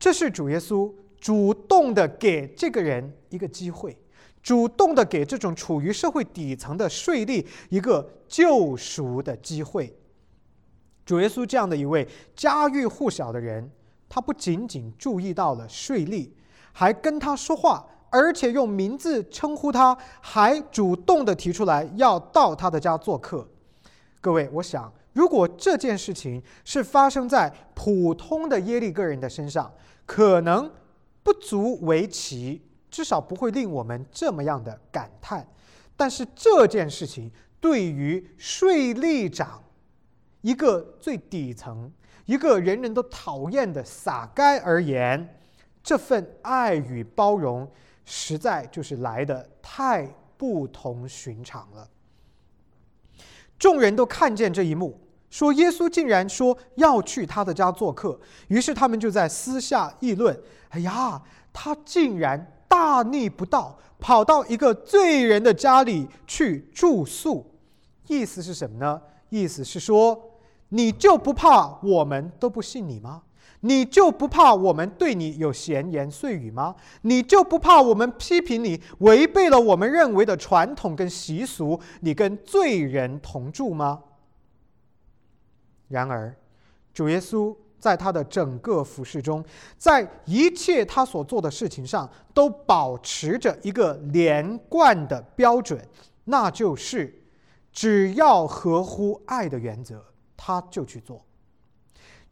[0.00, 3.96] 这是主耶稣主动的给这个人一个机会，
[4.42, 9.96] 主动的给这种处于社会底层的税吏一个救赎的机会。
[11.06, 13.70] 主耶稣这样的一位家喻户晓的人。
[14.10, 16.28] 他不仅仅注意到了税吏，
[16.72, 23.48] 还跟他说话，而且用名字称呼他，还主动的提出来要到他的家做客。
[24.20, 29.72] 各位，我想，如果这件事情是发生在普通的耶利哥人的身上，
[30.04, 30.68] 可能
[31.22, 35.46] 不足为奇，至少不会令我们这么样的感叹。
[35.96, 37.30] 但是这件事情
[37.60, 39.62] 对于税吏长，
[40.40, 41.92] 一个最底层。
[42.30, 45.36] 一个人人都讨厌的撒该而言，
[45.82, 47.68] 这份爱与包容，
[48.04, 51.88] 实在就是来的太不同寻常了。
[53.58, 54.96] 众人都看见这一幕，
[55.28, 61.20] 说耶稣竟然说要去他的家做客，于是他们就在私下议论：“哎呀，
[61.52, 67.44] 他竟然大逆不道，跑到一个罪人的家里去住宿。”
[68.06, 69.02] 意思是什么呢？
[69.30, 70.29] 意思是说。
[70.70, 73.22] 你就不怕我们都不信你吗？
[73.62, 76.74] 你就不怕我们对你有闲言碎语吗？
[77.02, 84.02] 你就不怕我们批评你违背了我们认为的传统跟习俗，你跟罪人同住吗？
[85.88, 86.34] 然而，
[86.94, 89.44] 主耶稣在他的整个服饰中，
[89.76, 95.78] 在一切他所做的事情上，都保持着一个连贯的标准，
[96.24, 97.22] 那就是
[97.72, 100.02] 只要合乎爱的原则，
[100.42, 101.22] 他就去做。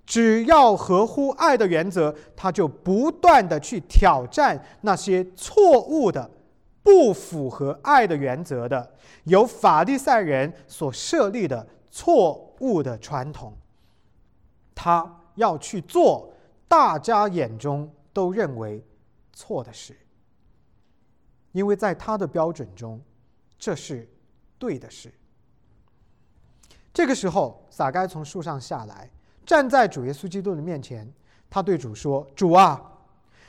[0.07, 6.31] 只要合乎爱的原则，他就不断的去挑战那些错误的、
[6.83, 8.95] 不符合爱的原则的、
[9.25, 13.53] 由法利赛人所设立的错误的传统。
[14.75, 16.33] 他要去做
[16.67, 18.83] 大家眼中都认为
[19.35, 19.95] 错的事，
[21.53, 22.99] 因为在他的标准中，
[23.59, 24.09] 这是
[24.59, 25.13] 对的事。
[26.99, 29.09] 这个时候，撒该从树上下来。
[29.46, 31.09] 站在主耶稣基督的面前，
[31.49, 32.99] 他对主说：“主啊，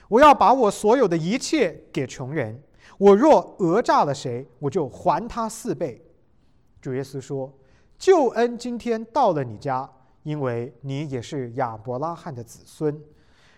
[0.07, 2.61] 我要把我所有的一切给穷人。
[2.99, 5.99] 我若讹诈了谁，我就还他四倍。”
[6.79, 7.51] 主耶稣说
[7.97, 9.89] ：“救恩今天到了你家，
[10.21, 13.01] 因为你也是亚伯拉罕的子孙。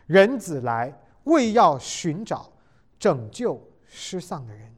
[0.05, 2.49] 人子来，为要寻找
[2.97, 4.73] 拯救失丧的人。”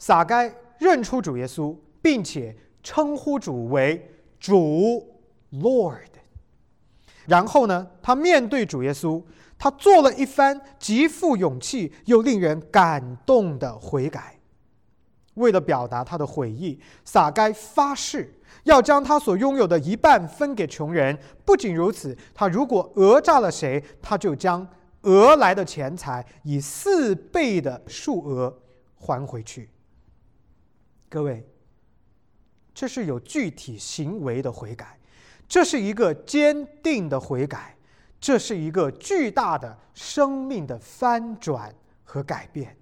[0.00, 5.06] 撒该认出主耶稣，并且称呼主为主。
[5.52, 6.10] Lord，
[7.26, 7.88] 然后呢？
[8.00, 9.20] 他面对主耶稣，
[9.58, 14.38] 他做了一番极富勇气又令人感动的悔改。
[15.34, 21.18] 为了表达他的悔意，撒该发誓要将他所拥有的一半分给穷人。
[21.44, 24.64] 不仅如此，他如果讹诈了谁，他就将
[25.02, 28.56] 讹来的钱财以四倍的数额
[28.94, 29.68] 还回去。
[31.08, 31.44] 各位，
[32.74, 34.98] 这是有具体行为的悔改。
[35.48, 37.76] 这是一个坚定的悔改，
[38.20, 42.76] 这是一个巨大的生命的翻转和改变。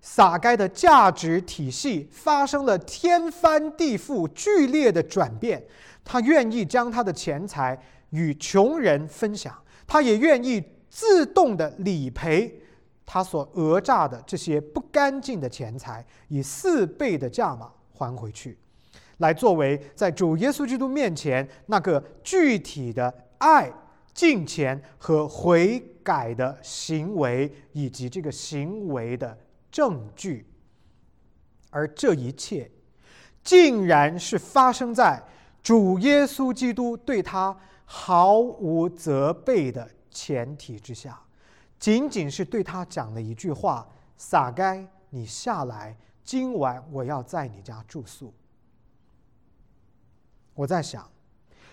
[0.00, 5.62] 撒该的价值体系发生了天翻地覆、剧烈的转变。
[6.04, 7.78] 他愿意将他的钱财
[8.10, 9.54] 与穷人分享，
[9.86, 12.60] 他也愿意自动的理赔
[13.06, 18.58] 他所讹诈的这些不干净的钱财，以四倍的价码还回去。
[19.18, 23.72] 来作为在主耶稣基督面前那个具体的爱、
[24.12, 29.38] 敬虔和悔改的行为，以及这个行为的
[29.70, 30.46] 证据。
[31.70, 32.70] 而这一切，
[33.42, 35.22] 竟然是发生在
[35.62, 41.20] 主耶稣基督对他毫无责备的前提之下，
[41.78, 43.86] 仅仅是对他讲了一句话
[44.16, 48.32] ：“撒该，你下来，今晚我要在你家住宿。”
[50.54, 51.10] 我在想，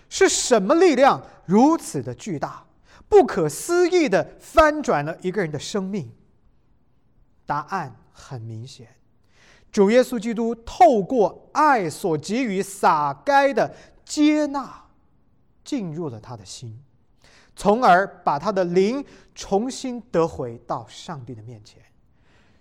[0.08, 2.66] 是什么力量如此的巨大、
[3.08, 6.12] 不可思议的翻转了一个人的生命？
[7.46, 8.88] 答案很明显：
[9.70, 13.74] 主耶稣基督透过爱所给予撒该的
[14.04, 14.84] 接纳，
[15.64, 16.82] 进入了他的心，
[17.54, 19.04] 从而把他的灵
[19.34, 21.82] 重新得回到上帝的面前。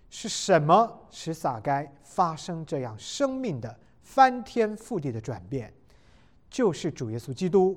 [0.10, 5.74] 是什么使撒该发生这样生命的翻天覆地的转变？
[6.52, 7.76] 就是主耶稣基督，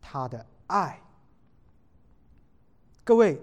[0.00, 1.02] 他的爱。
[3.02, 3.40] 各位，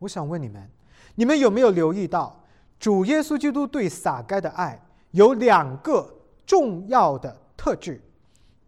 [0.00, 0.68] 我想问你们：
[1.14, 2.44] 你们有没有留意到，
[2.80, 6.12] 主耶稣基督对撒该的爱有两个
[6.44, 8.02] 重要的特质？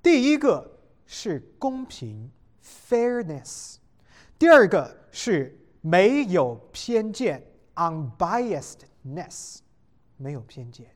[0.00, 2.30] 第一个是公平
[2.62, 3.78] （fairness），
[4.38, 7.44] 第二个是没有偏见
[7.74, 9.58] （unbiasedness），
[10.16, 10.86] 没有偏见。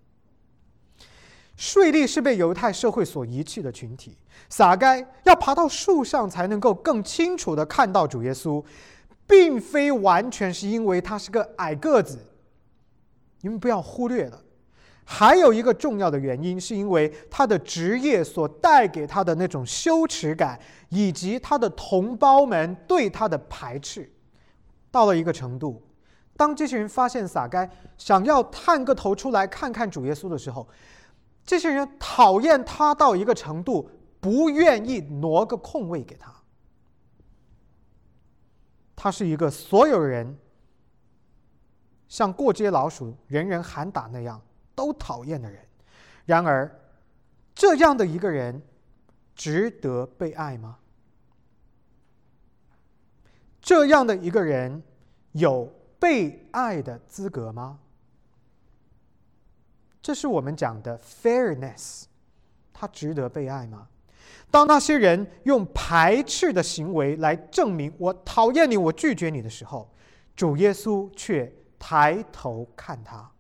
[1.63, 8.61] 税吏是被犹太社会所遗弃的群体，撒该要爬到树上才能够更清楚的看到主耶稣，
[9.29, 12.19] 并非完全是因为他是个矮个子。
[13.43, 14.43] 你们不要忽略了，
[15.05, 20.59] 还有一个重要的原因，是因为他的职业所带给他的那种羞耻感，
[20.89, 24.11] 以及他的同胞们对他的排斥，
[24.91, 25.81] 到了一个程度，
[26.37, 30.67] 当这些人发现撒该想要探个头出来看看主耶稣的时候。
[31.45, 33.91] 这些人讨厌他到一个程度，
[34.21, 36.33] 不愿意挪个空位给他。
[38.95, 40.39] 他是一个所有人
[42.09, 44.41] 像过街老鼠、人人喊打那样
[44.75, 45.61] 都讨厌的人。
[46.25, 46.71] 然而，
[47.55, 48.63] 这样的一个人
[49.35, 50.79] 值得被爱吗？
[53.61, 54.83] 这样的一个人
[55.33, 55.69] 有
[55.99, 57.81] 被爱的资格吗？
[60.03, 62.03] 这是我们讲的 fairness，
[62.73, 63.87] 他值得被爱吗？
[64.51, 69.89] 当那些人用排斥的行为来证明我讨厌你、我拒绝你的时候，
[70.37, 73.31] 主耶稣却抬头看他，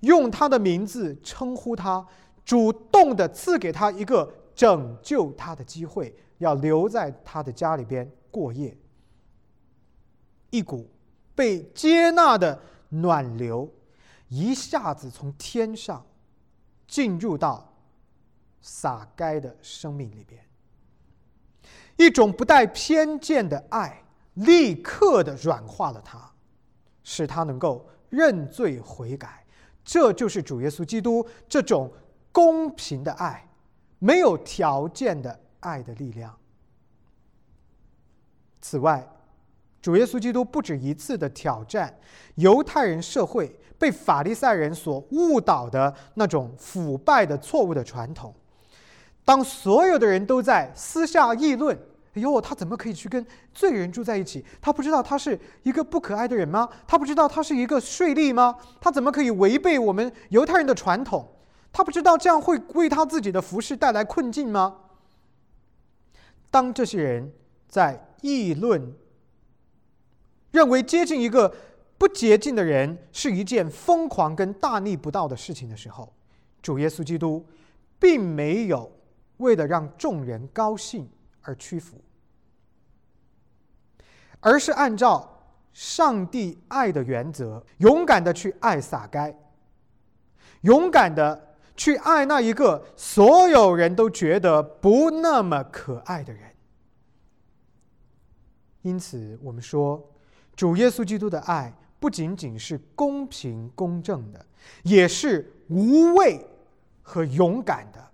[0.00, 2.04] 用他的名字称呼他，
[2.44, 8.76] 主动的赐给他一个拯救他的机会，要留在他的家里边过夜。
[10.50, 10.90] 一股
[11.34, 13.70] 被接纳的暖流，
[14.28, 16.04] 一下子从天上
[16.86, 17.72] 进入到
[18.60, 20.44] 撒该的生命里边。
[21.96, 24.04] 一种不带偏见的爱，
[24.34, 26.30] 立刻的软化了他，
[27.02, 29.44] 使他能够认罪悔改。
[29.84, 31.90] 这就是主耶稣基督这种
[32.30, 33.48] 公平的爱，
[33.98, 36.38] 没有条件的爱的力量。
[38.60, 39.08] 此外，
[39.80, 41.96] 主耶稣基督不止一次的挑战
[42.34, 48.34] 犹太人社会被法利赛人所误导的那种腐败的错误的传统。
[49.24, 51.76] 当所有的人都在私下议论
[52.14, 54.44] ：“哎呦，他怎么可以去跟罪人住在一起？
[54.60, 56.68] 他不知道他是一个不可爱的人吗？
[56.86, 58.56] 他不知道他是一个税吏吗？
[58.80, 61.28] 他怎么可以违背我们犹太人的传统？
[61.70, 64.76] 他不知道这样会为他自己的服饰带来困境吗？”
[66.50, 67.30] 当这些人
[67.68, 68.92] 在议论，
[70.50, 71.54] 认为接近一个
[71.96, 76.12] 不洁净的人是一件疯狂跟大逆不道的事情的时候，
[76.62, 77.46] 主耶稣基督
[77.98, 78.92] 并没有。
[79.38, 81.08] 为了让众人高兴
[81.42, 82.02] 而屈服，
[84.40, 89.32] 而是按照上帝爱的原则，勇敢的去爱撒该，
[90.62, 96.52] 勇敢的去爱那一个所有人都觉得不那么可爱的人。
[98.82, 100.04] 因此，我们说，
[100.58, 104.44] 主耶稣基督的爱不仅仅是公平公正的，
[104.82, 106.44] 也是无畏
[107.00, 108.04] 和勇敢的。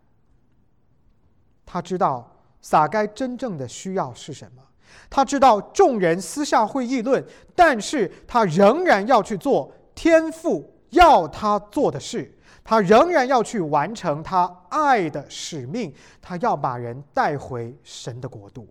[1.65, 2.31] 他知道
[2.61, 4.63] 撒该真正的需要是什么，
[5.09, 7.25] 他知道众人私下会议论，
[7.55, 12.31] 但是他仍然要去做天父要他做的事，
[12.63, 18.69] 他仍然要去完成他爱的使命，他要把人带回神的国度。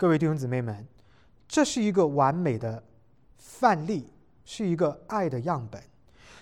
[0.00, 0.88] 各位弟兄姊妹们，
[1.46, 2.82] 这是一个完美的
[3.36, 4.08] 范例，
[4.46, 5.78] 是一个爱的样本。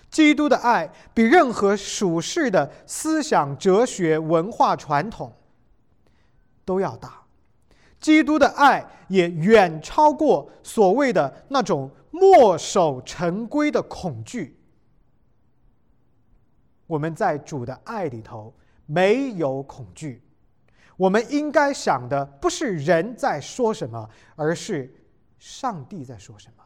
[0.09, 5.33] 基督的爱比任何属世的思想、哲学、文化传统
[6.63, 7.25] 都要大，
[7.99, 14.57] 基督的爱也远超过所谓的那种墨守成规的恐惧。
[16.87, 18.55] 我们在主的爱里头
[18.85, 20.23] 没有恐惧，
[20.99, 24.93] 我们应该想的不是人在说什么，而是
[25.37, 26.63] 上帝在说什么。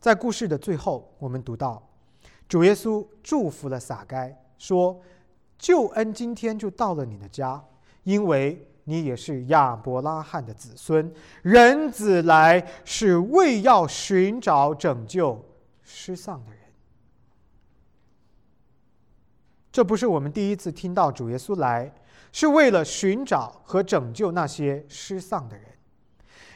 [0.00, 1.80] 在故事的最后，我们读到，
[2.48, 5.00] 主耶稣祝福了撒该，说
[5.56, 7.64] ：“救恩今天就到了你的家，
[8.02, 11.14] 因为你也是亚伯拉罕的子孙。
[11.42, 15.40] 人子来是为要寻找拯救
[15.84, 16.58] 失丧的人。”
[19.78, 21.88] 这不是我们第一次听到主耶稣来
[22.32, 25.66] 是为了寻找和拯救那些失丧的人。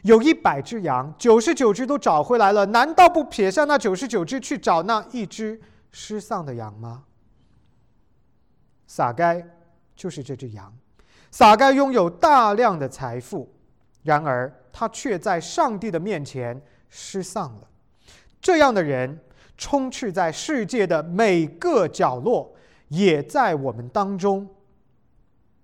[0.02, 5.60] 有一百只羊，九十九只都找回来了，难道不撇下那九十九只去找那一只
[5.92, 7.04] 失丧的羊吗？
[8.88, 9.40] 撒该
[9.94, 10.76] 就是这只羊，
[11.30, 13.48] 撒该拥有大量的财富，
[14.02, 17.68] 然而他却在上帝的面前失丧了。
[18.40, 19.16] 这样的人
[19.56, 22.52] 充斥在世界的每个角落，
[22.92, 24.46] 也在我们当中，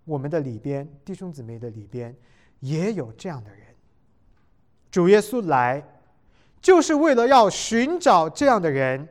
[0.07, 2.17] 我们的里边弟兄姊妹的里边
[2.61, 3.61] 也有这样的人。
[4.91, 5.87] 主耶稣来，
[6.63, 9.07] 就是为了要寻找这样的人。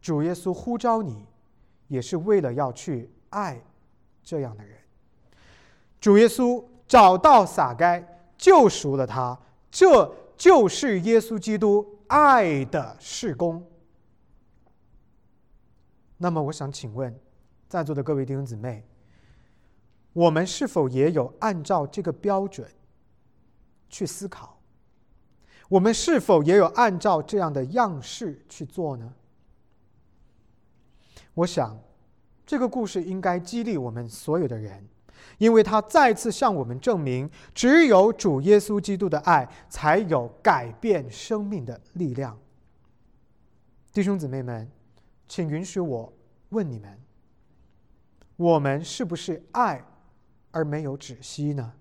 [0.00, 1.26] 主耶稣呼召你，
[1.88, 3.60] 也是为了要去爱
[4.22, 4.78] 这样的人。
[6.00, 9.36] 主耶稣找到撒该，救赎了他，
[9.68, 13.66] 这就是耶稣基督爱的事工。
[16.18, 17.14] 那么，我想请问，
[17.68, 18.84] 在座的各位弟兄姊妹，
[20.12, 22.68] 我们是否也有按照这个标准？
[23.88, 24.58] 去思考，
[25.68, 29.14] 我们是否也有按照这样的样式去做呢？
[31.34, 31.78] 我想，
[32.44, 34.84] 这个故事应该激励我们所有的人，
[35.38, 42.36] 因为他再次向我们证明，只有主耶稣基督的爱才有改变生命的力量。
[43.92, 44.68] 弟兄姊妹们，
[45.28, 46.12] 请允许我
[46.50, 46.98] 问你们：
[48.36, 49.84] 我们是不是爱
[50.50, 51.72] 而没有止息呢？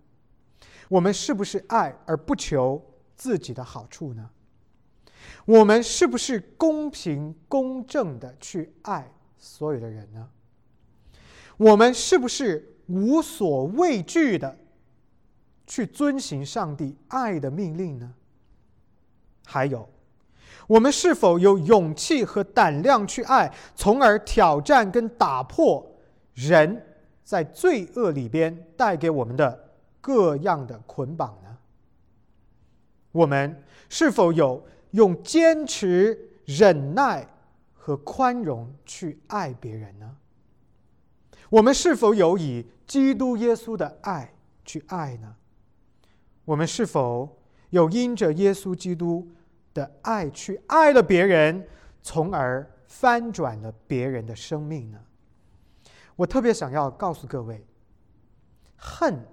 [0.90, 2.84] 我们是不是爱而不求
[3.16, 4.30] 自己的好处呢？
[5.46, 10.30] 我们是不是公平公正的去爱，所有的人呢？
[11.58, 14.58] 我们是不是无所畏惧的
[15.66, 18.14] 去遵行上帝爱的命令呢？
[19.46, 19.90] 还有，
[20.68, 25.86] 我们是否有勇气和胆量去爱，从而挑战跟打破
[26.34, 26.84] 人
[27.24, 31.58] 在罪恶里边带给我们的各样的捆绑呢？
[33.12, 37.28] 我们是否有用坚持、忍耐
[37.74, 40.18] 和宽容去爱别人呢？
[41.50, 44.34] 我们是否有以基督耶稣的爱
[44.66, 45.36] 去爱呢？
[46.44, 47.38] 我们是否
[47.70, 49.30] 有因着耶稣基督
[49.76, 51.68] 的爱去爱了别人，
[52.02, 55.00] 从而翻转了别人的生命呢？
[56.16, 57.64] 我特别想要告诉各位，
[58.76, 59.24] 恨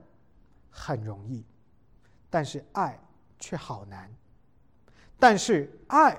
[0.69, 1.47] 很容易，
[2.29, 3.01] 但是爱
[3.39, 4.15] 却好难。
[5.19, 6.19] 但是爱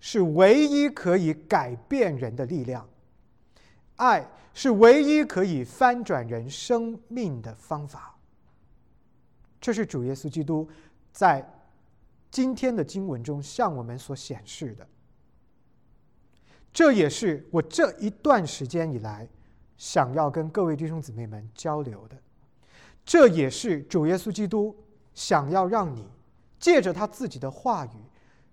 [0.00, 2.86] 是唯一可以改变人的力量，
[3.96, 4.26] 爱。
[4.52, 8.18] 是唯一可以翻转人生命的方法。
[9.60, 10.68] 这是主耶稣基督
[11.12, 11.48] 在
[12.30, 14.86] 今天的经文中向我们所显示的。
[16.72, 19.28] 这也是我这一段时间以来
[19.76, 22.16] 想要跟各位弟兄姊妹们交流的。
[23.04, 24.76] 这也是主耶稣基督
[25.14, 26.08] 想要让你
[26.58, 27.90] 借着他自己的话语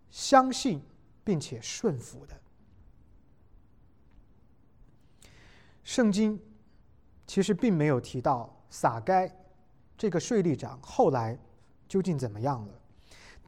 [0.10, 0.82] 相信
[1.24, 2.36] 并且顺服的。
[5.84, 6.40] 圣经
[7.28, 9.32] 其实并没有提到撒该
[9.98, 11.38] 这个税吏长后来
[11.88, 12.82] 究竟怎么样了，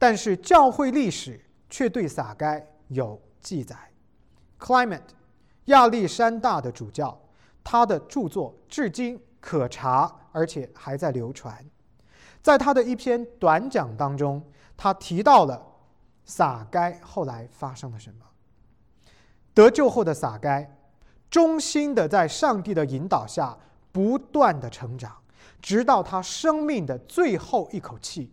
[0.00, 1.38] 但是教会历史
[1.68, 3.76] 却对撒该有记载。
[4.58, 5.02] Clement
[5.66, 7.16] 亚历山大的主教，
[7.62, 11.54] 他的著作至今可查，而且还在流传。
[12.40, 14.42] 在他的一篇短讲当中，
[14.74, 15.62] 他提到了
[16.24, 18.24] 撒该后来发生了什么。
[19.52, 20.76] 得救后的撒该。
[21.28, 23.56] 忠心的在上帝的引导下
[23.92, 25.16] 不断的成长，
[25.62, 28.32] 直到他生命的最后一口气，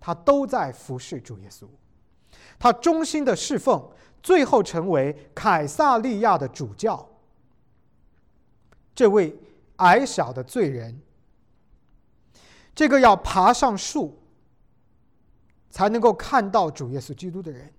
[0.00, 1.68] 他都在服侍主耶稣。
[2.58, 3.88] 他忠心的侍奉，
[4.22, 7.08] 最后成为凯撒利亚的主教。
[8.94, 9.38] 这位
[9.76, 11.00] 矮小的罪人，
[12.74, 14.18] 这个要爬上树
[15.70, 17.72] 才能够看到主耶稣基督的人。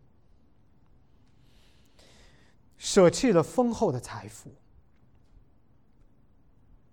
[2.78, 4.49] 舍弃了丰厚的财富，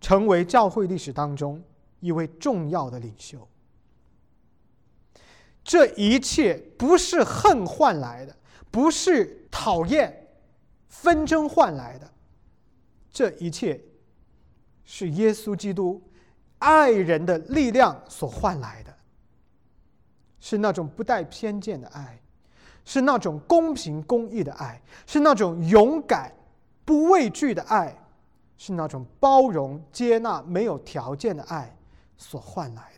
[0.02, 1.62] 成为教会历史当中
[2.00, 3.48] 一位重要的领袖。
[5.68, 8.34] 这一切不是恨换来的，
[8.70, 10.26] 不是讨厌、
[10.88, 12.10] 纷争换来的，
[13.12, 13.78] 这一切
[14.82, 16.02] 是耶稣基督
[16.56, 18.96] 爱人的力量所换来的，
[20.40, 22.18] 是那种不带偏见的爱。
[22.86, 26.32] 是那种公平公义的爱，是那种勇敢、
[26.86, 27.94] 不畏惧的爱，
[28.56, 31.76] 是那种包容、接纳、没有条件的爱
[32.16, 32.90] 所换来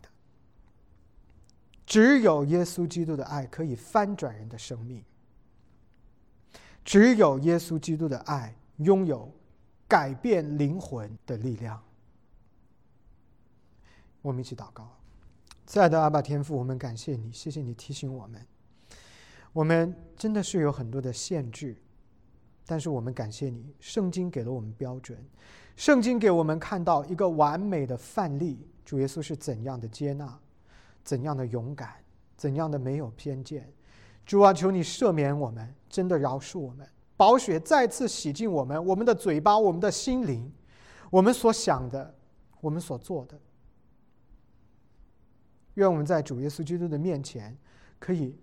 [1.91, 5.03] 只有耶稣基督的爱可以翻转人的生命，
[6.85, 9.29] 只有耶稣基督的爱拥有
[9.89, 11.83] 改变灵魂的力量。
[14.21, 14.87] 我们一起祷告，
[15.67, 18.41] 亲爱的阿爸天父，我们感谢你，谢谢你提醒我们。
[19.51, 21.75] 我们真的是有很多的限制，
[22.65, 25.21] 但是我们感谢你，圣经给了我们标准，
[25.75, 30.39] 圣经给我们看到一个完美的范例，主耶稣是怎样的接纳，
[31.03, 31.95] 怎样的勇敢，
[32.35, 33.71] 怎样的没有偏见。
[34.25, 36.87] 主啊，求你赦免我们，真的饶恕我们，
[37.17, 40.51] 宝血再次洗净我们，我们的嘴巴，我们的心灵，
[41.09, 42.15] 我们所想的，
[42.59, 43.39] 我们所做的。
[45.75, 47.57] 愿我们在主耶稣基督的面前
[47.99, 48.37] 可以。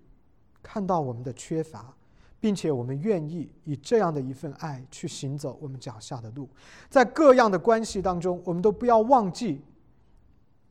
[0.61, 1.95] 看到我们的缺乏，
[2.41, 6.49] 并且我们愿意以这样的一份爱去行走我们脚下的路，
[6.91, 9.63] 在各样的关系当中，我们都不要忘记，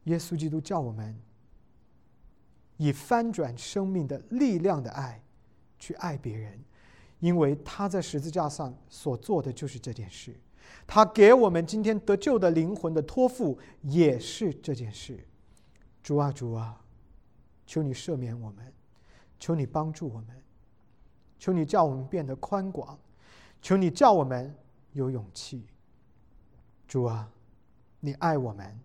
[0.03, 1.17] 耶稣基督叫我们
[2.77, 5.21] 以翻转生命的力量的爱
[5.77, 6.59] 去爱别人，
[7.19, 10.39] 因为他在十字架上所做的就是这件事，
[10.85, 15.27] 他给我们今天得救的灵魂的托付也是这件事。
[16.01, 16.81] 主啊，主啊，
[17.65, 18.73] 求你赦免我们。
[19.39, 20.29] 求你帮助我们，
[21.37, 22.97] 求你叫我们变得宽广，
[23.61, 24.51] 求你叫我们
[24.93, 25.67] 有勇气。
[26.87, 27.31] 主啊，
[27.99, 28.79] 你爱我们，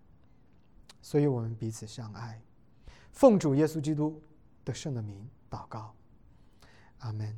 [1.01, 2.39] 所以我们彼此相爱。
[3.13, 4.19] 奉主耶稣基督
[4.65, 5.93] 的圣的名祷告，
[6.97, 7.31] 阿门。